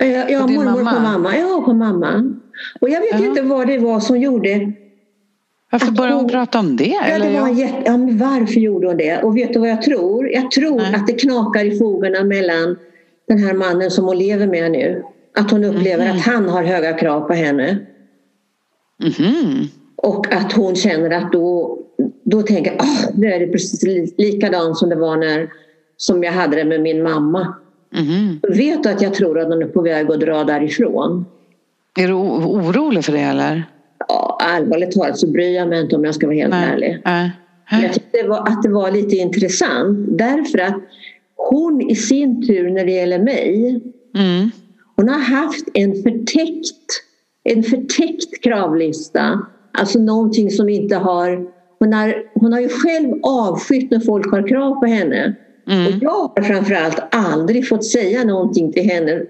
[0.00, 0.94] Ja, ja på mormor mamma?
[0.94, 1.36] på mamma.
[1.36, 2.34] Ja, på mamma.
[2.80, 3.26] Och jag vet ja.
[3.26, 4.72] inte vad det var som gjorde
[5.70, 6.84] varför började hon, hon prata om det?
[6.84, 9.22] Ja, eller det var jätte, ja, men varför gjorde hon det?
[9.22, 10.28] Och vet du vad jag tror?
[10.28, 10.94] Jag tror Nej.
[10.94, 12.76] att det knakar i fogarna mellan
[13.28, 15.02] den här mannen som hon lever med nu.
[15.38, 16.16] Att hon upplever mm.
[16.16, 17.78] att han har höga krav på henne.
[19.02, 19.64] Mm.
[19.96, 21.78] Och att hon känner att då,
[22.24, 25.50] då tänker jag, oh, nu är det precis likadant som det var när
[25.96, 27.54] som jag hade det med min mamma.
[27.94, 28.40] Mm.
[28.42, 31.24] Vet du att jag tror att hon är på väg att dra därifrån?
[31.98, 33.64] Är du orolig för det eller?
[34.08, 36.70] Ja, allvarligt talat så bryr jag mig inte om jag ska vara helt Nej.
[36.72, 37.02] ärlig.
[37.04, 37.30] Nej.
[37.70, 40.82] Jag tyckte det var, att det var lite intressant därför att
[41.36, 43.80] hon i sin tur när det gäller mig
[44.16, 44.50] Mm.
[44.96, 47.02] hon har haft en förtäckt,
[47.46, 49.40] en förtäckt kravlista.
[49.72, 51.56] Alltså någonting som inte har...
[51.78, 55.34] Hon har, hon har ju själv avskytt när folk har krav på henne.
[55.68, 55.86] Mm.
[55.86, 59.22] Och jag har framförallt aldrig fått säga någonting till henne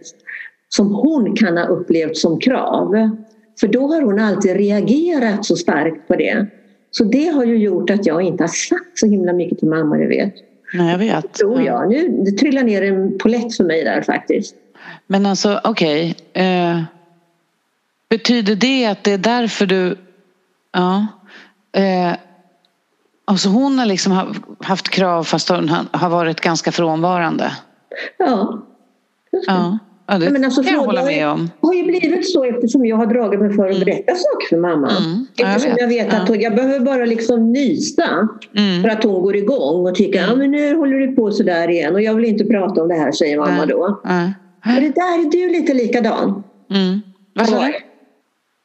[0.68, 3.11] som hon kan ha upplevt som krav.
[3.61, 6.46] För då har hon alltid reagerat så starkt på det.
[6.90, 9.96] Så det har ju gjort att jag inte har sagt så himla mycket till mamma,
[9.96, 10.35] du vet.
[10.74, 11.33] Nej, jag vet.
[11.33, 11.88] Tror jag.
[11.88, 14.55] Nu det trillar ner en polett för mig där faktiskt.
[15.07, 16.14] Men alltså okej.
[16.33, 16.81] Eh,
[18.16, 19.96] betyder det att det är därför du...
[20.72, 21.07] Ja.
[21.76, 22.16] Eh,
[23.24, 24.29] alltså hon har liksom ha-
[24.61, 27.52] haft krav fast hon har- varit ganska frånvarande.
[28.18, 28.62] Ja.
[29.46, 31.50] Ja, ja det Ja, men alltså, kan jag hålla med om.
[31.61, 34.57] Det har ju blivit så eftersom jag har dragit mig för att berätta saker för
[34.57, 34.90] mamma.
[34.90, 35.26] Mm.
[35.37, 35.74] Ja, jag vet.
[35.79, 38.83] jag vet att hon, jag behöver bara liksom nysta Mm.
[38.83, 40.38] för att hon går igång och tycker Mm.
[40.38, 43.12] men nu håller du på sådär igen och jag vill inte prata om det här
[43.12, 43.79] säger mamma då.
[43.79, 46.42] Och det där är du lite likadan.
[46.70, 47.00] Mm.
[47.35, 47.72] Vad sa du?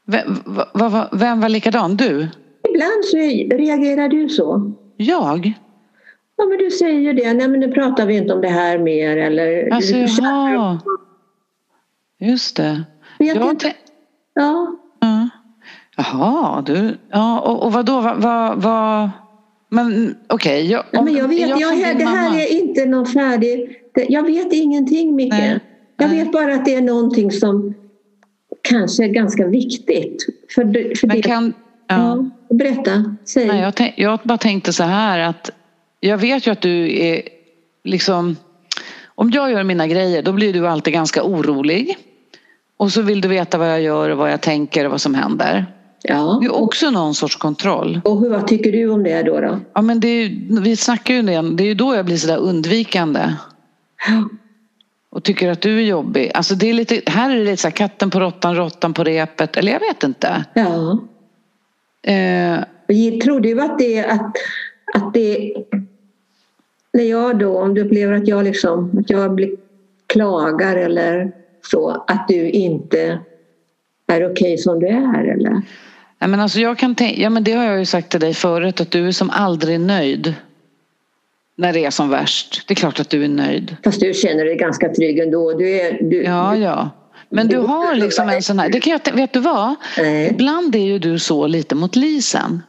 [0.07, 1.95] Vem, va- va- va- vem var likadan?
[1.97, 2.27] Du?
[2.69, 3.17] Ibland så
[3.57, 4.71] reagerar du så.
[4.97, 5.53] Jag?
[6.37, 9.17] Ja men du säger det, nej men nu pratar vi inte om det här mer
[9.17, 10.79] eller Alltså jaha.
[12.19, 12.83] Just det.
[13.19, 13.73] Vet Jag inte.
[14.33, 15.29] Ja, ja.
[15.97, 16.97] Jaha, du.
[17.11, 18.01] Ja, och, och vadå?
[18.01, 18.21] Vad...
[18.21, 19.09] vad, vad...
[19.69, 20.65] Men okej.
[20.71, 23.77] jag, Ja, men jag vet, jag, din det här mamma- är inte någon färdig...
[23.93, 25.31] det- Jag vet ingenting Micke.
[25.33, 25.59] Nej,
[25.97, 27.73] Jag vet bara att det är någonting som
[28.61, 30.25] kanske är ganska viktigt.
[30.55, 31.21] För, det- för Men det.
[31.23, 31.53] kan...
[31.87, 31.95] Ja.
[32.49, 33.47] Ja, berätta, säg.
[33.47, 35.49] Nej, jag, tänk, jag bara tänkte så här att
[35.99, 37.21] jag vet ju att du är
[37.83, 38.35] liksom
[39.05, 41.97] om jag gör mina grejer då blir du alltid ganska orolig.
[42.77, 45.15] Och så vill du veta vad jag gör och vad jag tänker och vad som
[45.15, 45.65] händer.
[46.03, 46.37] Ja.
[46.41, 48.01] Det är också någon sorts kontroll.
[48.03, 49.39] Och hur, vad tycker du om det då?
[49.39, 49.59] då?
[49.73, 52.17] Ja, men det är, vi snackar ju om det, det är ju då jag blir
[52.17, 53.19] sådär undvikande.
[55.11, 56.31] Och tycker att du är jobbig.
[56.33, 59.03] Alltså det är lite, här är det lite så här katten på råttan, råttan på
[59.03, 59.57] repet.
[59.57, 60.45] Eller jag vet inte.
[60.53, 60.99] Ja.
[62.11, 64.35] Eh, Och Tror du att det att,
[64.93, 65.53] att det
[66.93, 69.51] när jag då, om du upplever att jag liksom, att jag blir,
[70.07, 71.31] klagar eller
[71.71, 73.19] så, att du inte
[74.07, 75.61] är okej som du är eller?
[76.19, 78.33] Ja, men alltså jag kan tänka, ja men det har jag ju sagt till dig
[78.33, 80.35] förut att du är som aldrig nöjd.
[81.57, 82.67] När det är som värst.
[82.67, 83.75] Det är klart att du är nöjd.
[83.83, 85.53] Fast du känner dig ganska trygg ändå.
[85.53, 86.89] Du är, du, Ja, ja.
[87.29, 89.75] Men du har liksom en sån här, det kan jag, vet du vad?
[89.97, 90.29] Nej.
[90.31, 92.61] Ibland är ju du så lite mot Lisen.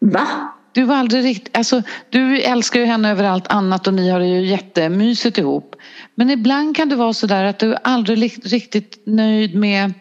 [0.00, 0.26] Va?
[0.72, 4.20] Du var aldrig riktigt, alltså du älskar ju henne över allt annat och ni har
[4.20, 5.76] det ju jättemysigt ihop.
[6.14, 9.92] Men ibland kan det vara så där att du aldrig riktigt nöjd med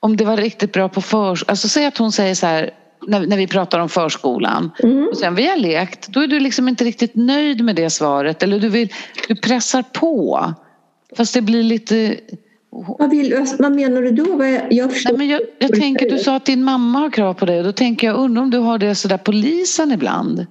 [0.00, 1.50] om det var riktigt bra på förskolan.
[1.50, 2.70] Alltså säg att hon säger så här
[3.06, 5.08] när, när vi pratar om förskolan Mm.
[5.08, 8.42] och sen vi har lekt, då är du liksom inte riktigt nöjd med det svaret
[8.42, 8.92] eller du, vill,
[9.28, 10.44] du pressar på.
[11.16, 12.16] Fast det blir lite...
[12.70, 14.44] Vad, vill, vad, menar du då?
[14.70, 17.46] Jag, förstår Nej, men jag, jag tänker, du sa att din mamma har krav på
[17.46, 20.46] dig och då tänker jag, undrar om du har det sådär polisen ibland?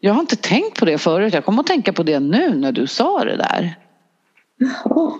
[0.00, 2.72] Jag har inte tänkt på det förut, jag kommer att tänka på det nu när
[2.72, 3.76] du sa det där.
[4.58, 5.12] Jaha.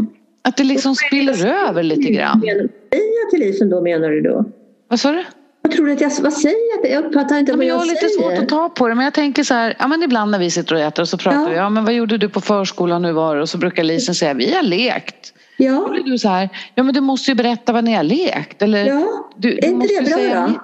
[0.45, 2.41] Att det liksom spiller över lite grann.
[2.41, 4.45] Säger jag till Lisen då menar du då?
[4.89, 5.25] Vad sa du?
[5.63, 6.93] Vad tror du att jag, vad säger jag?
[6.93, 8.21] Jag uppfattar inte Ja, vad men jag jag, har lite säger.
[8.37, 10.51] svårt att ta på det men jag tänker så här, ja men ibland när vi
[10.51, 11.49] sitter och äter och så pratar Ja.
[11.49, 13.43] vi, ja men vad gjorde du på förskolan nu var det?
[13.43, 15.33] Och så brukar Lisen säga, vi har lekt.
[15.59, 18.03] Då Ja, blir du så här, ja men du måste ju berätta vad ni har
[18.03, 18.63] lekt.
[18.63, 19.07] Eller, ja.
[19.37, 20.61] du, är inte det bra säga- då?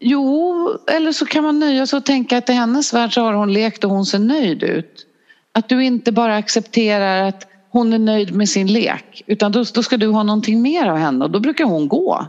[0.00, 3.32] Jo, eller så kan man nöja sig och tänka att i hennes värld så har
[3.32, 5.06] hon lekt och hon ser nöjd ut.
[5.52, 9.82] Att du inte bara accepterar att hon är nöjd med sin lek utan då, då
[9.82, 12.26] ska du ha någonting mer av henne och då brukar hon gå.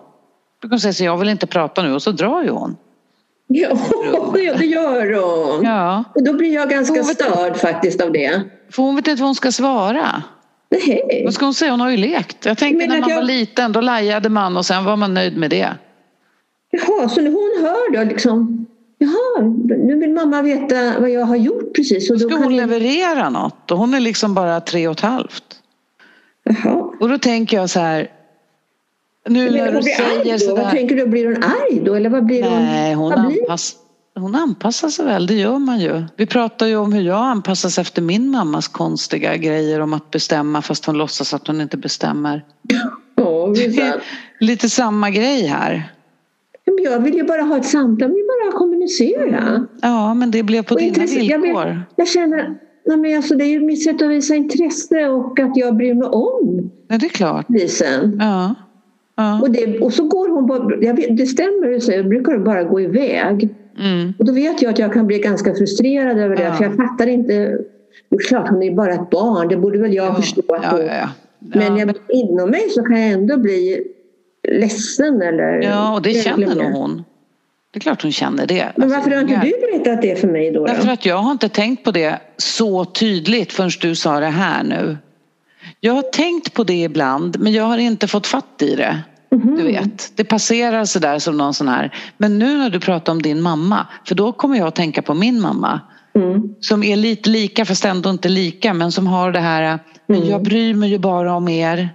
[0.61, 2.77] Kan hon säga så jag vill inte prata nu och så drar ju hon.
[3.47, 3.69] Ja,
[4.33, 5.13] det gör
[5.55, 5.65] hon.
[5.65, 8.41] Ja, Och då blir jag ganska vet störd faktiskt av det.
[8.71, 10.23] för hon vet inte vad hon ska svara.
[10.69, 11.21] Nej.
[11.25, 11.71] Vad ska hon säga?
[11.71, 12.45] Hon har ju lekt.
[12.45, 15.37] Jag tänkte när man jag- var liten då lajade man och sen var man nöjd
[15.37, 15.69] med det.
[16.71, 18.65] Jaha, så när hon hör då liksom
[18.99, 19.41] Jaha,
[19.83, 22.09] nu vill mamma veta vad jag har gjort precis.
[22.11, 24.99] Och då Ska hon jag- leverera något och hon är liksom bara tre och ett
[24.99, 25.43] halvt.
[26.43, 26.91] Jaha.
[26.99, 28.07] Och då tänker jag så här.
[29.29, 30.63] Nu när hon du säger sådär.
[30.63, 31.05] Vad tänker du?
[31.07, 31.93] Blir hon arg då?
[31.93, 32.51] Eller vad blir hon?
[32.53, 33.41] Nej, hon, vad blir...
[33.41, 33.75] anpass,
[34.15, 36.03] hon anpassar sig väl, det gör man ju.
[36.15, 40.61] Vi pratar ju om hur jag anpassas efter min mammas konstiga grejer om att bestämma
[40.61, 42.45] fast hon låtsas att hon inte bestämmer.
[43.15, 43.53] Ja.
[44.39, 45.91] Lite samma grej här.
[46.65, 49.65] Men jag vill ju bara ha ett samtal, jag vill bara kommunicera.
[49.81, 51.83] Ja, men det blev på Och dina intresse- jag, villkor.
[51.95, 55.51] jag känner, nej men alltså det är ju mitt sätt att visa intresse och att
[55.57, 57.45] jag bryr mig om Ja, det är klart.
[57.49, 58.17] Lisen.
[58.19, 58.55] Ja.
[59.17, 59.41] Ja.
[59.41, 62.63] Och, det, och så går hon bara, vet, det stämmer du säger, brukar hon bara
[62.63, 63.49] gå iväg.
[63.79, 64.13] Mm.
[64.19, 66.43] Och då vet jag att jag kan bli ganska frustrerad över det.
[66.43, 66.53] Ja.
[66.53, 67.33] För jag fattar inte.
[68.09, 69.47] Det är klart, hon är bara ett barn.
[69.47, 70.41] Det borde väl jag Ja, förstå.
[71.39, 73.83] Men jag, inom mig så kan jag ändå bli
[74.47, 75.21] ledsen.
[75.21, 77.03] Eller, Ja, och det känner nog hon.
[77.71, 78.71] Det är klart hon känner det.
[78.75, 80.65] Men Alltså, varför har inte du berättat det för mig då?
[80.65, 84.63] Därför att jag har inte tänkt på det så tydligt förrän du sa det här
[84.63, 84.97] nu.
[85.79, 88.99] Jag har tänkt på det ibland men jag har inte fått fatt i det.
[89.31, 89.55] Mhm.
[89.55, 91.95] Du vet, det passerar sådär som någon sån här.
[92.17, 95.13] Men nu när du pratar om din mamma, för då kommer jag att tänka på
[95.13, 95.81] min mamma.
[96.15, 96.55] Mm.
[96.59, 100.43] Som är lite lika fast ändå inte lika men som har det här, men jag
[100.43, 101.89] bryr mig ju bara om er.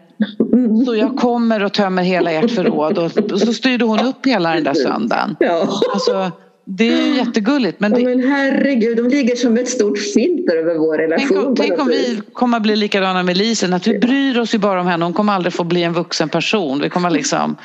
[0.53, 0.85] Mm.
[0.85, 4.64] Så jag kommer och tömmer hela ert förråd och så styrde hon upp hela den
[4.64, 5.37] där söndagen.
[5.40, 5.68] Ja.
[5.92, 6.31] Alltså,
[6.76, 10.56] det är ju jättegulligt men Ja, det, men herregud, de ligger som ett stort filter
[10.56, 11.28] över vår relation.
[11.28, 14.54] Tänk om, tänk om vi kommer att bli likadana med Lisen, att vi bryr oss
[14.54, 15.04] ju bara om henne.
[15.04, 16.80] Hon kommer aldrig få bli en vuxen person.
[16.80, 17.56] Vi kommer liksom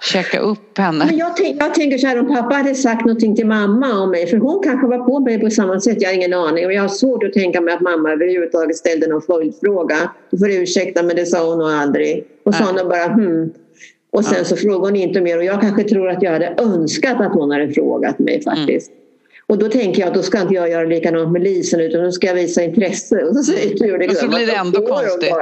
[0.00, 1.04] checka upp henne.
[1.04, 4.10] Men jag, tänk, jag tänker så här, om pappa hade sagt någonting till mamma om
[4.10, 6.66] mig, för hon kanske var på mig på samma sätt, jag har ingen aning.
[6.66, 9.96] Och jag har svårt att tänka mig att mamma överhuvudtaget ställde någon följdfråga.
[10.30, 12.24] Du får ursäkta men det sa hon nog aldrig.
[12.44, 12.82] Och sa Nej.
[12.82, 13.50] hon bara hmm.
[14.10, 17.20] Och sen så frågade hon inte mer och jag kanske tror att jag hade önskat
[17.20, 18.92] att hon hade frågat mig faktiskt.
[19.48, 22.12] Och då tänker jag att då ska inte jag göra likadant med Lisen utan då
[22.12, 23.24] ska jag visa intresse.
[23.24, 25.34] Och så säger du det Och så blir det ändå konstigt.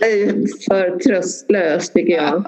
[0.00, 0.26] Det är
[0.68, 2.44] för tröstlöst tycker jag.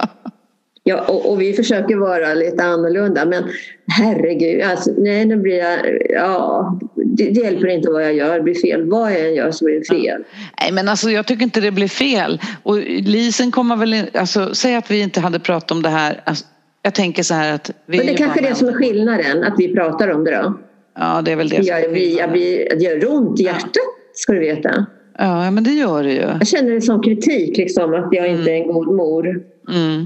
[0.83, 3.43] Ja, och, och vi försöker vara lite annorlunda men
[3.87, 8.43] herregud, alltså, nej nu blir jag, ja, det, det hjälper inte vad jag gör, det
[8.43, 8.89] blir fel.
[8.89, 10.23] Vad jag än gör så blir det fel.
[10.61, 12.41] Nej men alltså jag tycker inte det blir fel.
[12.63, 16.21] Och Lisen kommer väl, in- alltså säg att vi inte hade pratat om det här.
[16.23, 16.45] Alltså,
[16.81, 18.73] jag tänker så här att vi Men det är är kanske bara det som är
[18.73, 20.53] skillnaden, att vi pratar om det då.
[20.99, 23.71] Ja det är väl det är gör, vi, jag blir, det gör ont i hjärtat,
[24.13, 24.85] ska du veta.
[25.17, 26.21] Ja men det gör det ju.
[26.21, 29.43] Jag känner det som kritik, liksom, att jag inte är en god mor.
[29.69, 30.05] Mm.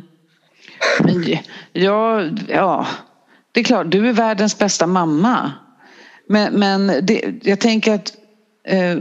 [1.73, 2.87] Ja, ja,
[3.51, 5.51] det är klart, du är världens bästa mamma.
[6.27, 8.13] Men, men det, jag tänker att
[8.67, 8.97] eh,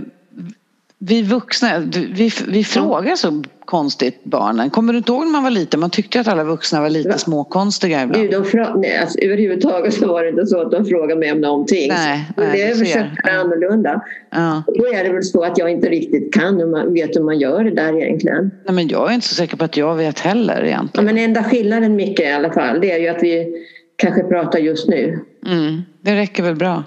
[0.99, 4.71] vi vuxna, vi, vi frågar så konstigt barnen.
[4.71, 5.81] Kommer du inte ihåg när man var liten?
[5.81, 7.19] Man tyckte att alla vuxna var lite Ja.
[7.19, 8.31] småkonstiga ibland.
[8.31, 11.41] De fra- nej, alltså, överhuvudtaget så var det inte så att de frågade mig om
[11.41, 11.89] någonting.
[11.89, 12.85] Nej, Men nej, det är du ser.
[12.85, 14.01] köpt annorlunda.
[14.31, 14.63] Ja.
[14.67, 17.39] Då är det väl så att jag inte riktigt kan hur man vet hur man
[17.39, 18.51] gör det där egentligen.
[18.67, 21.05] Nej, men jag är inte så säker på att jag vet heller Ja, egentligen.
[21.07, 23.65] men enda skillnaden mycket i alla fall det är ju att vi
[23.97, 25.19] kanske pratar just nu.
[25.47, 26.85] Mm, det räcker väl bra.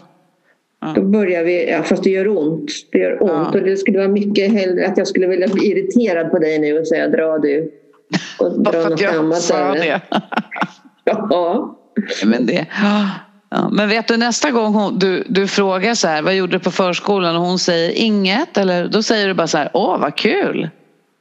[0.96, 2.72] Då börjar vi, ja, fast det gör ont.
[2.92, 3.60] Det gör ont Ja.
[3.60, 6.80] och det skulle vara mycket hellre att jag skulle vilja bli irriterad på dig nu
[6.80, 7.72] och säga dra du.
[8.40, 10.02] Och dra något jag annat sa det.
[11.04, 11.78] Ja.
[12.26, 12.68] Men, det
[13.50, 16.60] ja, men vet du nästa gång hon, du, du frågar så här, vad gjorde du
[16.60, 20.16] på förskolan och hon säger inget eller då säger du bara så här, åh vad
[20.16, 20.70] kul.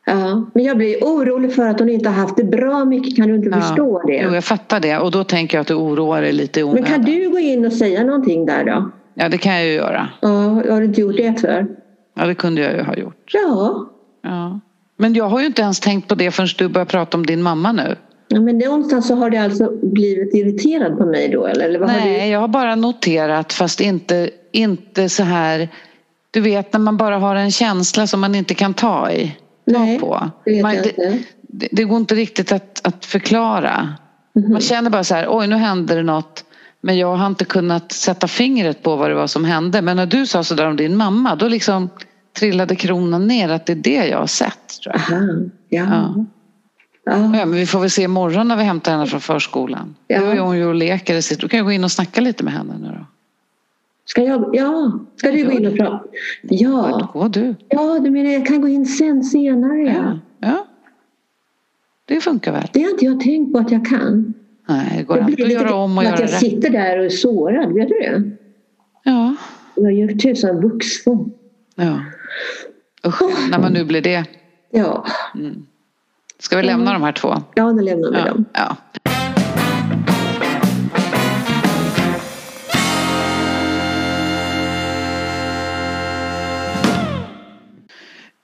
[0.06, 0.46] ja.
[0.54, 3.16] Men jag blir orolig för att hon inte har haft det bra mycket.
[3.16, 3.60] Kan du inte Ja.
[3.60, 4.20] förstå det?
[4.24, 6.72] Jo, jag fattar det och då tänker jag att du oroar dig lite i Men
[6.72, 6.90] onödan.
[6.92, 8.90] kan du gå in och säga någonting där då?
[9.18, 10.08] Ja det kan jag ju göra.
[10.20, 10.28] Ja,
[10.70, 11.66] har du inte gjort det för?
[12.14, 13.30] Ja det kunde jag ju ha gjort.
[13.32, 13.86] Ja.
[14.22, 14.60] Ja.
[14.98, 17.42] Men jag har ju inte ens tänkt på det förrän du börjar prata om din
[17.42, 17.96] mamma nu.
[18.28, 21.64] ja men någonstans så har du alltså blivit irriterad på mig då eller?
[21.64, 22.04] eller vad Har du...
[22.04, 25.68] Nej, jag har bara noterat fast inte, inte så här
[26.30, 29.36] Du vet när man bara har en känsla som man inte kan ta i.
[29.64, 30.30] Nej, på.
[30.44, 31.18] det vet man, jag det, inte.
[31.40, 33.88] det, det går inte riktigt att, att förklara.
[34.34, 34.52] Mhm.
[34.52, 36.44] Man känner bara så här, oj nu hände det något.
[36.86, 39.82] Men jag har inte kunnat sätta fingret på vad det var som hände.
[39.82, 41.90] Men när du sa sådär om din mamma då liksom
[42.38, 44.80] trillade kronan ner att det är det jag har sett.
[44.82, 45.18] Tror jag.
[45.18, 45.26] Aha,
[45.68, 45.84] ja.
[45.84, 46.24] Ja.
[47.04, 47.28] Ja.
[47.28, 49.94] Men vi får väl se imorgon när vi hämtar henne från förskolan.
[50.06, 50.20] Ja.
[50.20, 51.40] Nu är hon ju och leker.
[51.40, 53.06] Då kan jag gå in och snacka lite med henne nu då.
[54.04, 54.50] Ska jag?
[54.52, 55.00] Ja.
[55.16, 56.04] Ska du gå in och prata?
[56.42, 57.10] Ja.
[57.12, 57.54] Gå du.
[57.68, 59.92] Ja, du menar jag kan gå in sen senare ja.
[59.92, 60.18] Ja.
[60.38, 60.66] ja.
[62.04, 62.68] Det funkar väl?
[62.72, 64.34] Det har inte jag tänkt på att jag kan.
[64.68, 66.38] Nej, det går Jag alltid att göra om och att göra jag rätt.
[66.40, 68.30] sitter där och är sårad, vet du det?
[69.02, 69.34] Ja.
[69.74, 71.32] Jag gör tusan vuxen.
[71.74, 72.00] ja.
[73.06, 74.24] Usch, när man nu blir det.
[74.70, 75.06] Ja,
[76.38, 77.34] Ska vi lämna de här två?
[77.54, 78.24] ja nu lämnar vi Ja.
[78.24, 78.44] dem.
[78.52, 78.76] ja.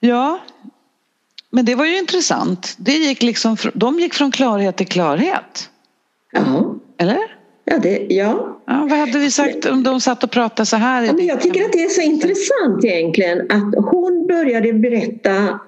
[0.01, 0.39] Ja,
[1.51, 2.75] men det var ju intressant.
[2.79, 5.71] Det gick liksom, de gick från klarhet till klarhet.
[6.33, 7.19] Ja, Eller?
[7.65, 8.59] ja, det, ja.
[8.67, 11.05] Ja, vad hade vi sagt om de satt och pratade så här?
[11.07, 15.61] Ja, men jag tycker att det är så intressant egentligen att hon började berätta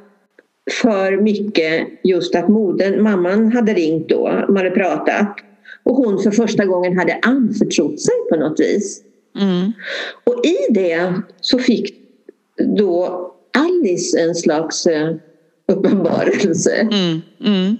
[0.82, 5.36] för mycket just att modern, mamman hade ringt då, de hade pratat
[5.82, 9.02] och hon för första gången hade anförtrott sig på något vis.
[9.40, 9.72] Mm.
[10.24, 11.94] Och i det så fick
[12.76, 15.14] då Alice en slags eh,
[15.68, 17.20] uppenbarelse Mm.
[17.44, 17.76] Mm.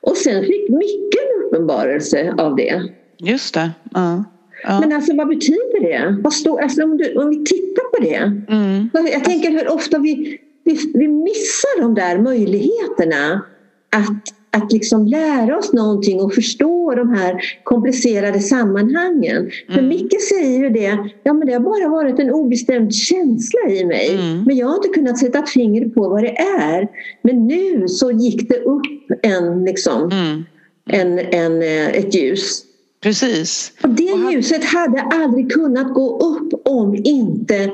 [0.00, 1.18] och sen fick Micke
[1.48, 2.82] uppenbarelse av det.
[3.18, 3.70] Just det.
[3.94, 4.24] Ja.
[4.62, 4.80] Ja.
[4.80, 6.16] Men alltså vad betyder det?
[6.22, 8.52] Vad står, alltså, om, du, om vi tittar på det.
[8.54, 8.88] Mm.
[8.92, 13.42] Jag tänker hur ofta vi, vi, vi missar de där möjligheterna
[13.90, 19.36] att att liksom lära oss någonting och förstå de här komplicerade sammanhangen.
[19.36, 19.50] Mm.
[19.74, 23.84] För Micke säger ju det, ja men det har bara varit en obestämd känsla i
[23.84, 24.14] mig.
[24.14, 24.44] Mm.
[24.44, 26.88] Men jag har inte kunnat sätta fingret på vad det är.
[27.22, 28.82] Men nu så gick det upp
[29.22, 30.44] en, liksom, mm.
[30.88, 32.64] En, en, eh, ett ljus.
[33.00, 33.72] Precis.
[33.82, 37.72] Och det och ljuset hade aldrig kunnat gå upp om inte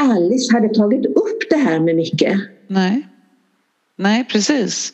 [0.00, 2.28] Alice hade tagit upp det här med Micke.
[2.66, 3.08] Nej,
[3.96, 4.92] Nej precis.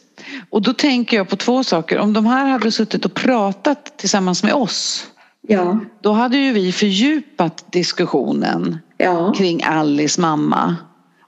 [0.51, 1.99] Och då tänker jag på två saker.
[1.99, 5.07] Om de här hade suttit och pratat tillsammans med oss.
[5.49, 5.81] Ja.
[6.01, 9.33] Då hade ju vi fördjupat diskussionen ja.
[9.37, 10.77] kring Alice mamma.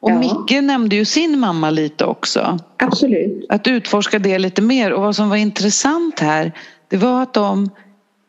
[0.01, 0.19] Och ja.
[0.19, 2.59] Micke nämnde ju sin mamma lite också.
[2.77, 3.47] Absolut.
[3.49, 4.93] Att utforska det lite mer.
[4.93, 6.53] Och vad som var intressant här
[6.89, 7.71] det var att de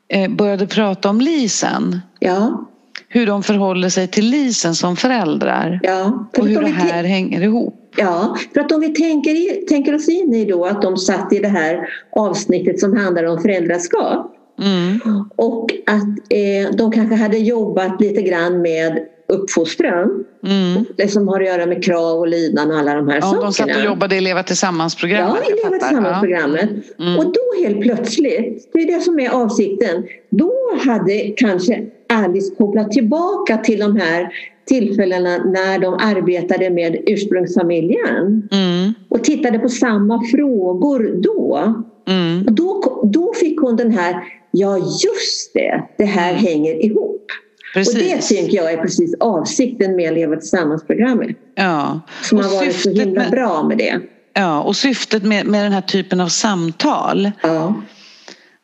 [0.07, 1.99] eh, började prata om Lisen.
[2.19, 2.65] Ja.
[3.09, 5.79] Hur de förhåller sig till Lisen som föräldrar.
[5.83, 6.27] Ja.
[6.37, 7.93] Och hur det här hänger ihop.
[7.97, 11.39] Ja, för att om vi tänker, tänker oss in i då att de satt i
[11.39, 14.33] det här avsnittet som handlar om föräldraskap.
[14.59, 14.99] Mm.
[15.35, 20.25] Och att eh, de kanske hade jobbat lite grann med uppfostran.
[20.43, 20.85] Mm.
[20.97, 23.41] Det som har att göra med krav och lydnad och alla de här ja, sakerna.
[23.41, 25.43] De satt och jobbade i Leva tillsammans-programmet.
[25.45, 26.69] Ja, i Leva tillsammans-programmet.
[26.97, 27.05] Ja.
[27.05, 27.19] Mm.
[27.19, 30.53] Och då helt plötsligt, det är det som är avsikten, då
[30.85, 34.29] hade kanske Alice kopplat tillbaka till de här
[34.65, 38.93] tillfällena när de arbetade med ursprungsfamiljen mm.
[39.09, 41.73] och tittade på samma frågor då.
[42.07, 42.45] Mm.
[42.45, 46.43] Och då, då fick hon den här, ja just det, det här mm.
[46.43, 47.25] hänger ihop.
[47.73, 47.95] Precis.
[47.95, 51.37] Och det tänker jag är precis avsikten med Leva tillsammans-programmet.
[51.55, 52.01] Ja.
[52.21, 54.01] Som och har varit så himla med, bra med det.
[54.33, 57.75] Ja, och syftet med, med den här typen av samtal ja.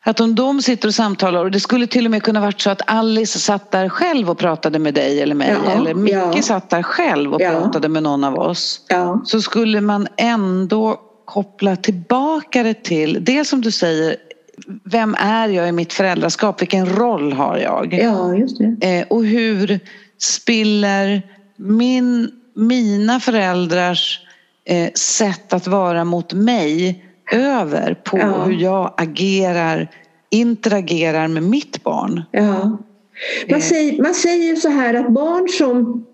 [0.06, 2.70] Att om de sitter och samtalar och det skulle till och med kunna varit så
[2.70, 6.42] att Alice satt där själv och pratade med dig eller mig ja, eller Micke ja.
[6.42, 7.50] satt där själv och ja.
[7.50, 8.80] pratade med någon av oss.
[8.88, 9.22] Ja.
[9.24, 14.16] Så skulle man ändå koppla tillbaka det till, det som du säger,
[14.84, 16.62] vem är jag i mitt föräldraskap?
[16.62, 17.94] Vilken roll har jag?
[17.94, 18.98] Ja, just det.
[18.98, 19.80] Eh, och hur
[20.18, 21.22] spiller
[21.56, 24.20] min, mina föräldrars
[24.64, 28.44] eh, sätt att vara mot mig över på ja.
[28.44, 29.90] hur jag agerar,
[30.30, 32.22] interagerar med mitt barn.
[32.30, 32.78] Ja.
[33.48, 33.60] Man, eh.
[33.60, 36.06] säger, man säger så här att barn som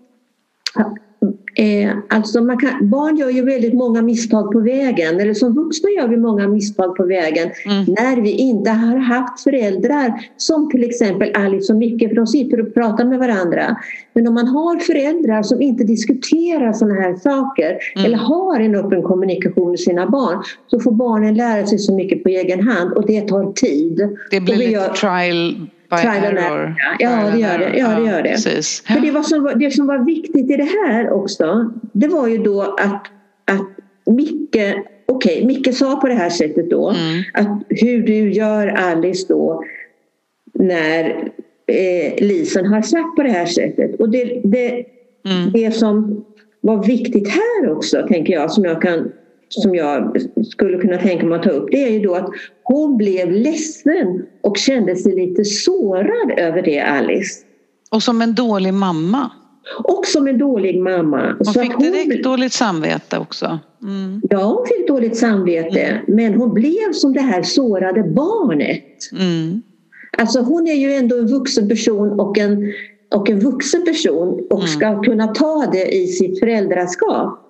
[1.54, 5.90] Eh, alltså man kan, barn gör ju väldigt många misstag på vägen, eller som vuxna
[5.90, 7.84] gör vi många misstag på vägen mm.
[7.84, 12.60] när vi inte har haft föräldrar som till exempel Alice och Micke, för de sitter
[12.60, 13.76] och pratar med varandra.
[14.12, 18.06] Men om man har föräldrar som inte diskuterar sådana här saker mm.
[18.06, 22.22] eller har en öppen kommunikation med sina barn så får barnen lära sig så mycket
[22.22, 24.08] på egen hand och det tar tid.
[24.30, 24.88] Det blir lite gör...
[24.88, 26.74] trial Trial error.
[26.98, 27.78] Ja, det gör det.
[27.78, 28.28] Ja, det, gör det.
[28.28, 28.82] Precis.
[28.86, 32.38] För det, var som, det som var viktigt i det här också, det var ju
[32.38, 33.06] då att,
[33.44, 33.68] att
[34.06, 34.56] Micke,
[35.06, 37.22] okay, Micke sa på det här sättet då, mm.
[37.34, 39.64] att hur du gör Alice då
[40.54, 41.30] när
[41.66, 44.00] eh, Lisen har sagt på det här sättet.
[44.00, 45.52] Och det, det, mm.
[45.52, 46.24] det som
[46.60, 49.12] var viktigt här också, tänker jag, som jag kan
[49.50, 52.30] som jag skulle kunna tänka mig att ta upp det är ju då att
[52.62, 57.44] hon blev ledsen och kände sig lite sårad över det Alice.
[57.90, 59.30] Och som en dålig mamma.
[59.84, 61.36] Och som en dålig mamma.
[61.38, 61.82] Hon Så fick hon...
[61.82, 63.58] direkt dåligt samvete också.
[63.82, 64.22] Mm.
[64.30, 65.80] Ja, hon fick dåligt samvete.
[65.80, 66.02] Mm.
[66.06, 69.12] Men hon blev som det här sårade barnet.
[69.12, 69.62] Mm.
[70.18, 72.72] Alltså hon är ju ändå en vuxen person och en,
[73.14, 74.68] och en vuxen person och mm.
[74.68, 77.49] ska kunna ta det i sitt föräldraskap.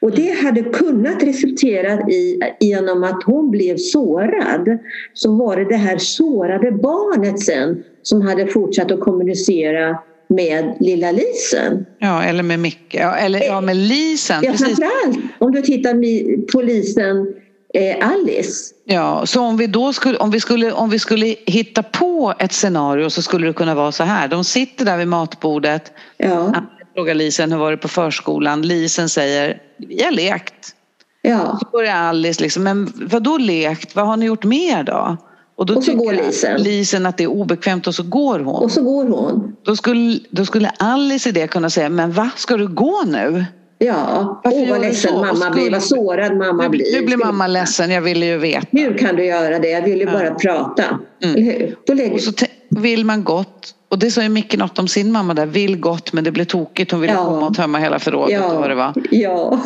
[0.00, 4.78] Och det hade kunnat resultera i, genom att hon blev sårad,
[5.14, 9.98] så var det det här sårade barnet sen som hade fortsatt att kommunicera
[10.28, 11.86] med lilla Lisen.
[11.98, 12.94] Ja, eller med Micke.
[12.94, 14.42] Ja, eller ja, med Lisen.
[14.44, 17.34] Ja, framförallt om du tittar på Lisen
[17.74, 18.74] eh, Alice.
[18.84, 22.52] Ja, så om vi då skulle, om vi skulle, om vi skulle hitta på ett
[22.52, 24.28] scenario så skulle det kunna vara så här.
[24.28, 25.92] De sitter där vid matbordet.
[26.16, 26.52] Ja
[26.94, 28.62] frågar Lisen hur var det på förskolan.
[28.62, 30.74] Lisen säger vi har lekt.
[31.22, 31.58] Ja.
[31.62, 33.96] Så börjar Alice liksom, men vad då lekt?
[33.96, 35.16] Vad har ni gjort mer då?
[35.56, 36.62] Och, då och så går Lisen.
[36.62, 38.64] Lisen att det är obekvämt och så går hon.
[38.64, 39.56] Och så går hon.
[39.62, 43.44] Då skulle, då skulle Alice i det kunna säga, men va, ska du gå nu?
[43.82, 45.50] Ja, åh vad ledsen mamma skulle...
[45.50, 47.00] blir, vad sårad mamma nu, blir.
[47.00, 48.66] Nu blir mamma ledsen, jag ville ju veta.
[48.70, 49.70] Hur kan du göra det?
[49.70, 50.12] Jag vill ju ja.
[50.12, 50.84] bara prata.
[51.24, 51.72] Mm.
[51.86, 52.14] Då lägger...
[52.14, 52.32] Och så
[52.68, 56.12] vill man gott och det sa ju Micke något om sin mamma där, vill gott
[56.12, 56.90] men det blev tokigt.
[56.90, 57.24] Hon ville ja.
[57.24, 58.52] komma och tömma hela förrådet ja.
[58.52, 58.92] och vad det var.
[59.10, 59.60] Ja.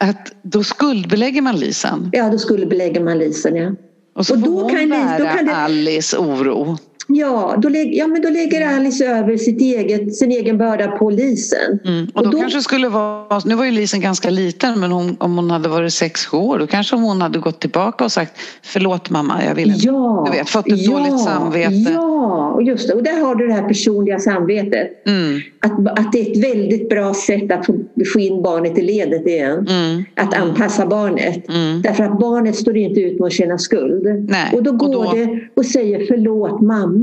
[0.00, 2.10] Att då skuldbelägger man Lisen.
[2.12, 3.72] Ja, då skuldbelägger man Lisen, ja.
[4.14, 5.56] Och så och då kan bära då kan det...
[5.56, 6.78] Alice oro.
[7.10, 11.10] Ja, då, lägg, ja, men då lägger Alice över sitt eget, sin egen börda på
[11.10, 11.78] Lisen.
[11.84, 12.06] Mm.
[12.14, 15.16] Och, då, och då kanske skulle vara, nu var ju Lisen ganska liten men hon,
[15.20, 18.32] om hon hade varit sex sju år då kanske hon hade gått tillbaka och sagt
[18.62, 19.86] förlåt mamma, jag vill inte.
[19.86, 21.90] Ja, du vet, fått ett ja, dåligt samvete.
[21.92, 22.94] Ja, och just det.
[22.94, 25.06] Och där har du det här personliga samvetet.
[25.06, 25.40] Mm.
[25.60, 27.66] Att, att det är ett väldigt bra sätt att
[28.12, 29.66] få in barnet i ledet igen.
[29.68, 30.04] Mm.
[30.16, 31.48] Att anpassa barnet.
[31.48, 31.82] Mm.
[31.82, 34.26] Därför att barnet står inte ut med att känna skuld.
[34.30, 34.50] Nej.
[34.52, 36.97] Och då går Och då- det och säger förlåt mamma.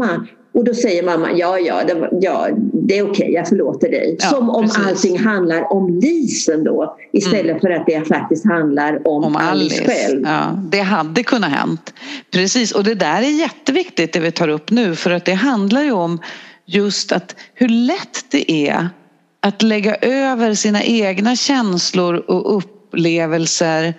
[0.53, 4.17] Och då säger mamma ja, ja, det, ja, det är okej, jag förlåter dig.
[4.19, 4.87] Ja, Som om precis.
[4.87, 6.97] allting handlar om Lisen då.
[7.13, 9.85] Istället för att det faktiskt handlar om, om Alice, Alice.
[9.85, 10.21] själv.
[10.25, 11.93] Ja, det hade kunnat hänt.
[12.31, 15.83] Precis, och det där är jätteviktigt det vi tar upp nu för att det handlar
[15.83, 16.19] ju om
[16.65, 18.89] just att hur lätt det är
[19.41, 23.93] att lägga över sina egna känslor och upplevelser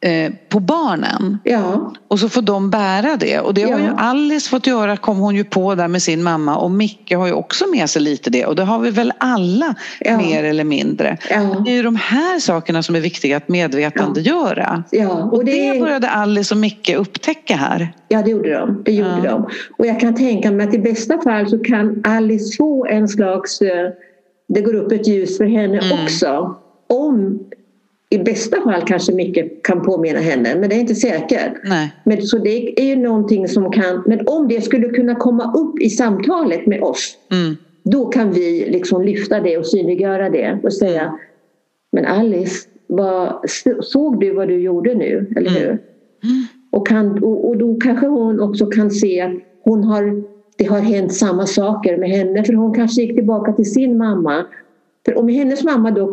[0.00, 1.38] eh, på barnen.
[1.44, 3.40] Ja, Och så får de bära det.
[3.40, 3.78] Och det har Ja.
[3.78, 6.56] ju Alice fått göra, kom hon ju på där med sin mamma.
[6.56, 8.46] Och Micke har ju också med sig lite det.
[8.46, 10.16] Och det har vi väl alla Ja.
[10.18, 11.16] mer eller mindre.
[11.64, 14.84] Det är ju de här sakerna som är viktiga att medvetandegöra.
[14.90, 15.08] ja.
[15.32, 17.92] Och det började Alice och Micke upptäcka här.
[18.08, 18.82] Ja, det gjorde de.
[18.84, 19.48] Det gjorde de.
[19.78, 23.60] Och jag kan tänka mig att i bästa fall så kan Alice få en slags...
[23.62, 23.90] eh,
[24.48, 26.04] Det går upp ett ljus för henne Mm.
[26.04, 26.54] också.
[26.88, 27.38] Om
[28.10, 31.52] i bästa fall kanske Micke kan påminna henne, men det är inte säkert.
[31.64, 31.92] Nej.
[32.04, 34.02] Men, så det är ju någonting som kan...
[34.06, 37.56] Men om det skulle kunna komma upp i samtalet med oss Mm.
[37.84, 41.18] då kan vi liksom lyfta det och synliggöra det och säga
[41.92, 43.50] Men Alice, vad,
[43.80, 45.32] såg du vad du gjorde nu?
[45.36, 45.78] Eller hur?
[46.70, 49.32] Och, kan, och, och då kanske hon också kan se att
[49.62, 50.22] hon har,
[50.56, 54.46] det har hänt samma saker med henne för hon kanske gick tillbaka till sin mamma.
[55.04, 56.12] För om hennes mamma då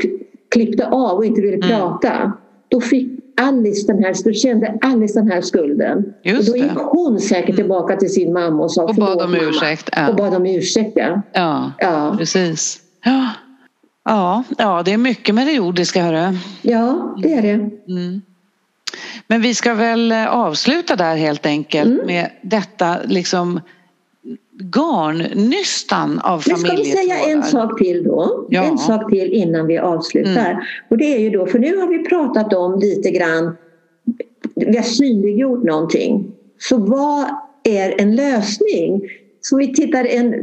[0.56, 2.32] klippte av och inte ville prata
[2.70, 6.14] då fick Alice den här, då kände Alice den här skulden.
[6.24, 6.80] Just och då gick det.
[6.84, 10.10] hon säkert tillbaka till sin mamma och sa Och bad "Förlåt, om mamma." ursäkt, ja.
[10.10, 11.22] Och bad om ursäkt ja.
[11.34, 12.80] Ja, Ja, precis.
[13.06, 13.30] Ja.
[14.06, 16.38] Ja, ja, det är mycket med det jordiska hörru.
[16.62, 17.54] ja det är det.
[17.94, 18.22] Mm.
[19.28, 22.06] Men vi ska väl eh, avsluta där helt enkelt Mm.
[22.06, 23.60] med detta liksom
[24.60, 27.68] garnnystan av Men ska vi säga en familjetrådar.
[27.68, 28.46] sak till då?
[28.50, 28.64] Ja.
[28.64, 30.52] En sak till innan vi avslutar.
[30.52, 30.64] Mm.
[30.90, 33.58] Och det är ju då, för nu har vi pratat om lite grann,
[34.56, 36.32] vi har synliggjort någonting.
[36.60, 37.26] Så vad
[37.64, 39.02] är en lösning?
[39.42, 40.34] Så vi tittar en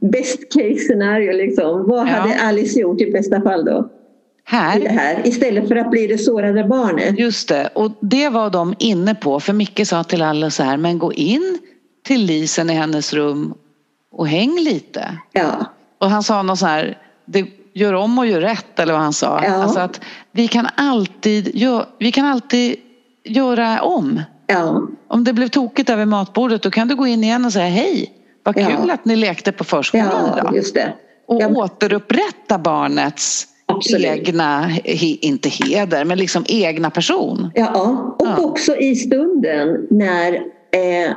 [0.00, 1.88] best case scenario liksom.
[1.88, 2.10] Vad Ja.
[2.10, 3.78] hade Alice gjort i bästa fall då?
[3.78, 7.18] I det Här, här, istället för att bli det sårade barnet.
[7.18, 7.70] just det.
[7.74, 9.40] Och det var de inne på.
[9.40, 11.58] För Micke sa till alla så här, men gå in
[12.10, 13.54] till Lisen i hennes rum
[14.12, 15.18] och häng lite.
[15.32, 15.66] Ja,
[15.98, 19.12] Och han sa något så här, det, gör om och gör rätt eller vad han
[19.12, 19.40] sa.
[19.44, 19.50] Ja.
[19.54, 20.00] Alltså att
[20.32, 22.76] vi kan alltid, gö- vi kan alltid
[23.24, 24.22] göra om.
[24.46, 27.68] ja, Om det blev tokigt över matbordet då kan du gå in igen och säga
[27.68, 28.12] hej.
[28.42, 28.66] Vad Ja.
[28.66, 30.56] kul att ni lekte på förskolan ja, idag.
[30.56, 30.92] just det.
[31.28, 31.48] Och Ja.
[31.48, 34.06] återupprätta barnets Absolut.
[34.06, 37.50] egna, he, inte heder, men liksom egna person.
[37.54, 37.70] Ja,
[38.18, 38.36] och Ja.
[38.44, 40.32] också i stunden när,
[40.72, 41.12] eh,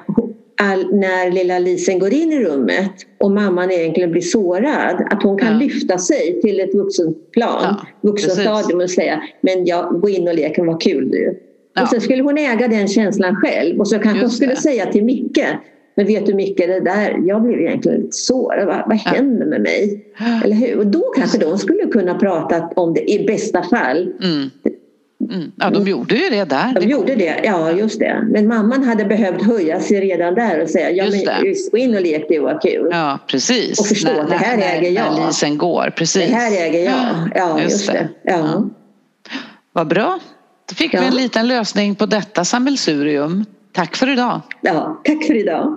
[0.61, 5.07] all, när lilla Lisen går in i rummet och mamman egentligen blir sårad.
[5.11, 5.59] Att hon kan Ja.
[5.59, 10.55] lyfta sig till ett vuxenplan, Ja, vuxenstadium och säga men jag, gå in och lek,
[10.59, 11.39] vad kul du.
[11.75, 11.81] Ja.
[11.81, 14.61] Och sen skulle hon äga den känslan själv och så kanske hon Just skulle det.
[14.61, 15.45] säga till Micke
[15.95, 18.67] men vet du Micke, det där, jag blev egentligen lite sårad.
[18.67, 20.05] Vad, vad händer med mig?
[20.45, 20.77] Eller hur?
[20.77, 24.01] Och då kanske de skulle kunna prata om det i bästa fall.
[24.23, 24.49] Mm.
[25.31, 25.51] Mm.
[25.55, 26.73] Ja, de gjorde ju det där.
[26.79, 28.27] De gjorde det, ja just det.
[28.31, 31.47] Men mamman hade behövt höja sig redan där och säga ja Just men det.
[31.47, 32.89] just gå in och lek det var kul.
[32.91, 33.79] Ja, precis.
[33.79, 35.19] Och förstå att det här när, äger jag.
[35.19, 36.29] När Lisen går, precis.
[36.29, 37.31] Det här äger jag.
[37.35, 38.09] Ja, just, det.
[38.23, 38.69] Ja.
[39.73, 40.19] Vad bra.
[40.69, 40.99] Då fick Ja.
[41.01, 43.45] vi en liten lösning på detta sammelsurium.
[43.73, 44.41] Tack för idag.
[44.61, 45.75] ja, tack för idag.